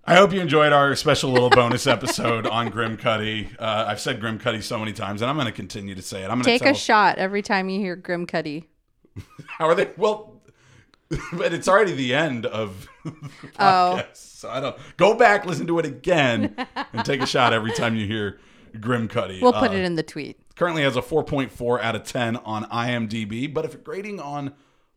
I 0.05 0.15
hope 0.15 0.33
you 0.33 0.41
enjoyed 0.41 0.73
our 0.73 0.95
special 0.95 1.31
little 1.31 1.49
bonus 1.49 1.85
episode 1.87 2.45
on 2.47 2.69
Grim 2.69 2.97
Cutty. 2.97 3.49
Uh, 3.59 3.85
I've 3.87 4.01
said 4.01 4.19
Grim 4.19 4.39
Cutty 4.39 4.61
so 4.61 4.77
many 4.79 4.91
times, 4.93 5.21
and 5.21 5.29
I'm 5.29 5.35
going 5.37 5.45
to 5.45 5.53
continue 5.53 5.95
to 5.95 6.01
say 6.01 6.21
it. 6.21 6.25
I'm 6.25 6.31
going 6.41 6.43
to 6.43 6.49
Take 6.49 6.63
tell, 6.63 6.71
a 6.71 6.75
shot 6.75 7.17
every 7.19 7.41
time 7.41 7.69
you 7.69 7.79
hear 7.79 7.95
Grim 7.95 8.25
Cutty. 8.25 8.67
How 9.45 9.67
are 9.67 9.75
they? 9.75 9.91
Well, 9.95 10.41
but 11.33 11.53
it's 11.53 11.67
already 11.67 11.93
the 11.93 12.13
end 12.15 12.45
of 12.47 12.87
the 13.05 13.13
Oh. 13.59 14.03
So 14.13 14.49
I 14.49 14.59
don't 14.59 14.75
go 14.97 15.13
back, 15.15 15.45
listen 15.45 15.67
to 15.67 15.77
it 15.79 15.85
again, 15.85 16.55
and 16.91 17.05
take 17.05 17.21
a 17.21 17.27
shot 17.27 17.53
every 17.53 17.71
time 17.73 17.95
you 17.95 18.07
hear 18.07 18.39
Grim 18.79 19.07
Cutty. 19.07 19.39
We'll 19.41 19.53
put 19.53 19.71
Uh, 19.71 19.75
it 19.75 19.83
in 19.83 19.95
the 19.95 20.03
tweet. 20.03 20.39
currently 20.55 20.83
has 20.83 20.95
a 20.95 21.01
4.4 21.01 21.81
out 21.81 21.95
of 21.95 22.03
10 22.03 22.37
on 22.37 22.65
IMDb, 22.65 23.51
but 23.53 23.65
if 23.65 23.73
you're 23.73 23.81
grading 23.81 24.19
on 24.19 24.53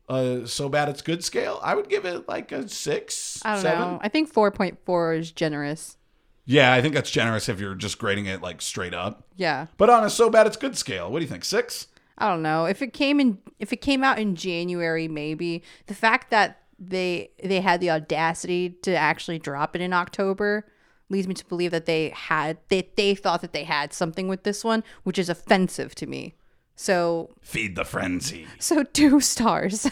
uh, 0.09 0.45
so 0.45 0.69
bad 0.69 0.87
it's 0.87 1.01
good 1.01 1.23
scale, 1.23 1.59
I 1.61 1.75
would 1.75 1.89
give 1.89 2.05
it 2.05 2.27
like 2.29 2.51
a 2.53 2.67
six, 2.69 3.41
I 3.43 3.53
don't 3.53 3.61
seven. 3.61 3.79
know. 3.79 3.99
I 4.01 4.07
think 4.09 4.31
4.4 4.33 5.19
is 5.19 5.31
generous. 5.31 5.97
Yeah, 6.45 6.71
I 6.71 6.81
think 6.81 6.93
that's 6.93 7.11
generous 7.11 7.49
if 7.49 7.59
you're 7.59 7.75
just 7.75 7.97
grading 7.99 8.25
it 8.25 8.41
like 8.41 8.61
straight 8.61 8.93
up. 8.93 9.27
Yeah. 9.35 9.67
But 9.75 9.89
on 9.89 10.05
a 10.05 10.09
so 10.09 10.29
bad 10.29 10.47
it's 10.47 10.55
good 10.55 10.77
scale, 10.77 11.11
what 11.11 11.19
do 11.19 11.25
you 11.25 11.29
think? 11.29 11.43
Six? 11.43 11.87
I 12.17 12.29
don't 12.29 12.41
know. 12.41 12.65
If 12.65 12.81
it 12.81 12.93
came 12.93 13.19
in 13.19 13.37
if 13.59 13.73
it 13.73 13.81
came 13.81 14.01
out 14.03 14.17
in 14.17 14.35
January 14.37 15.09
maybe. 15.09 15.61
The 15.87 15.93
fact 15.93 16.31
that 16.31 16.61
they 16.79 17.31
they 17.43 17.59
had 17.59 17.81
the 17.81 17.89
audacity 17.91 18.69
to 18.83 18.95
actually 18.95 19.39
drop 19.39 19.75
it 19.75 19.81
in 19.81 19.91
October 19.91 20.65
leads 21.09 21.27
me 21.27 21.33
to 21.35 21.45
believe 21.45 21.71
that 21.71 21.85
they 21.85 22.09
had 22.09 22.57
they 22.69 22.89
they 22.95 23.15
thought 23.15 23.41
that 23.41 23.53
they 23.53 23.63
had 23.63 23.93
something 23.93 24.27
with 24.27 24.43
this 24.43 24.63
one, 24.63 24.83
which 25.03 25.17
is 25.19 25.29
offensive 25.29 25.95
to 25.95 26.07
me. 26.07 26.35
So 26.75 27.31
Feed 27.41 27.75
the 27.75 27.85
frenzy. 27.85 28.47
so 28.59 28.83
two 28.83 29.19
stars. 29.33 29.89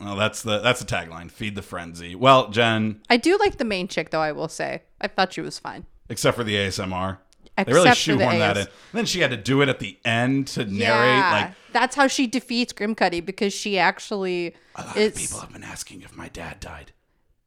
Well, 0.00 0.16
that's 0.16 0.42
the 0.42 0.58
that's 0.58 0.80
the 0.80 0.86
tagline. 0.86 1.30
Feed 1.30 1.54
the 1.54 1.62
frenzy. 1.62 2.14
Well, 2.16 2.48
Jen, 2.48 3.00
I 3.08 3.16
do 3.16 3.36
like 3.38 3.58
the 3.58 3.64
main 3.64 3.86
chick 3.86 4.10
though, 4.10 4.20
I 4.20 4.32
will 4.32 4.48
say. 4.48 4.82
I 5.00 5.06
thought 5.08 5.32
she 5.32 5.40
was 5.40 5.58
fine. 5.58 5.86
except 6.08 6.36
for 6.36 6.42
the 6.44 6.54
ASMR. 6.56 7.18
They 7.56 7.64
really 7.70 7.90
Except 7.90 8.00
for 8.00 8.12
the 8.16 8.24
shoehorned 8.24 8.38
that 8.38 8.56
in. 8.56 8.62
And 8.62 8.70
then 8.92 9.04
she 9.04 9.20
had 9.20 9.30
to 9.30 9.36
do 9.36 9.60
it 9.60 9.68
at 9.68 9.78
the 9.78 9.98
end 10.06 10.48
to 10.48 10.64
narrate. 10.64 10.78
Yeah, 10.80 11.30
Like 11.32 11.52
that's 11.72 11.94
how 11.94 12.06
she 12.08 12.26
defeats 12.26 12.72
Grimcutty 12.72 13.24
because 13.24 13.52
she 13.52 13.78
actually 13.78 14.54
a 14.74 14.84
lot 14.84 14.96
of 14.96 15.14
people 15.14 15.38
have 15.40 15.52
been 15.52 15.62
asking 15.62 16.00
if 16.02 16.16
my 16.16 16.28
dad 16.28 16.58
died. 16.60 16.92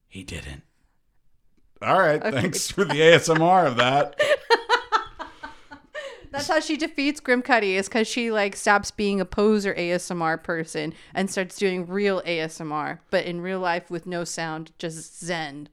He 0.08 0.24
didn't. 0.24 0.62
All 1.82 2.00
right, 2.00 2.22
thanks 2.22 2.72
for 2.72 2.86
the 2.86 2.96
ASMR 2.96 3.68
of 3.68 3.78
that. 3.78 4.20
That's 6.32 6.50
how 6.50 6.60
she 6.60 6.76
defeats 6.76 7.22
Grim 7.22 7.42
Grimcutty 7.42 7.76
is 7.76 7.88
because 7.88 8.08
she 8.08 8.30
like 8.30 8.58
stops 8.58 8.92
being 8.92 9.22
a 9.22 9.26
poser 9.26 9.74
ASMR 9.74 10.42
person 10.44 10.94
and 11.14 11.32
starts 11.32 11.58
doing 11.58 11.88
real 11.88 12.22
ASMR, 12.24 13.00
but 13.10 13.26
in 13.26 13.40
real 13.40 13.60
life 13.60 13.90
with 13.90 14.06
no 14.06 14.26
sound, 14.26 14.72
just 14.78 15.24
zen. 15.24 15.70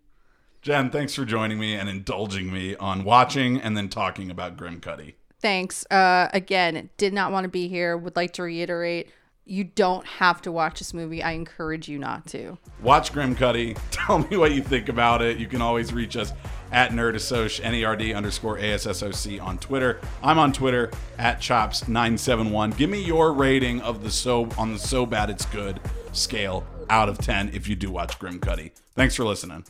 Jen, 0.60 0.90
thanks 0.90 1.14
for 1.16 1.24
joining 1.24 1.58
me 1.58 1.74
and 1.74 1.88
indulging 1.88 2.52
me 2.52 2.76
on 2.76 3.02
watching 3.02 3.60
and 3.60 3.76
then 3.76 3.88
talking 3.88 4.30
about 4.30 4.56
Grim 4.56 4.80
Cutty. 4.80 5.16
Thanks. 5.40 5.84
Uh, 5.90 6.28
again, 6.32 6.88
did 6.96 7.12
not 7.12 7.32
want 7.32 7.42
to 7.44 7.48
be 7.48 7.66
here. 7.66 7.96
Would 7.96 8.14
like 8.14 8.32
to 8.34 8.44
reiterate, 8.44 9.10
you 9.44 9.64
don't 9.64 10.06
have 10.06 10.40
to 10.42 10.52
watch 10.52 10.78
this 10.78 10.94
movie. 10.94 11.22
I 11.22 11.32
encourage 11.32 11.88
you 11.88 11.98
not 11.98 12.26
to. 12.28 12.58
Watch 12.80 13.12
Grim 13.12 13.34
Cutty. 13.34 13.74
Tell 13.90 14.20
me 14.20 14.36
what 14.36 14.52
you 14.52 14.62
think 14.62 14.88
about 14.88 15.22
it. 15.22 15.38
You 15.38 15.46
can 15.46 15.60
always 15.60 15.92
reach 15.92 16.16
us 16.16 16.32
at 16.70 16.92
nerdasoc, 16.92 17.62
N-E-R-D 17.62 18.14
underscore 18.14 18.58
A-S-S-O-C 18.58 19.38
on 19.38 19.58
Twitter. 19.58 20.00
I'm 20.22 20.38
on 20.38 20.52
Twitter 20.52 20.90
at 21.18 21.38
chops971. 21.38 22.76
Give 22.76 22.88
me 22.88 23.02
your 23.02 23.32
rating 23.32 23.80
of 23.82 24.02
the 24.02 24.10
so 24.10 24.48
on 24.56 24.72
the 24.72 24.78
so 24.78 25.04
bad 25.04 25.28
it's 25.28 25.44
good 25.46 25.80
scale 26.12 26.64
out 26.88 27.08
of 27.08 27.18
10 27.18 27.50
if 27.54 27.68
you 27.68 27.76
do 27.76 27.90
watch 27.90 28.18
Grim 28.18 28.38
Cutty. 28.38 28.72
Thanks 28.94 29.16
for 29.16 29.24
listening. 29.24 29.64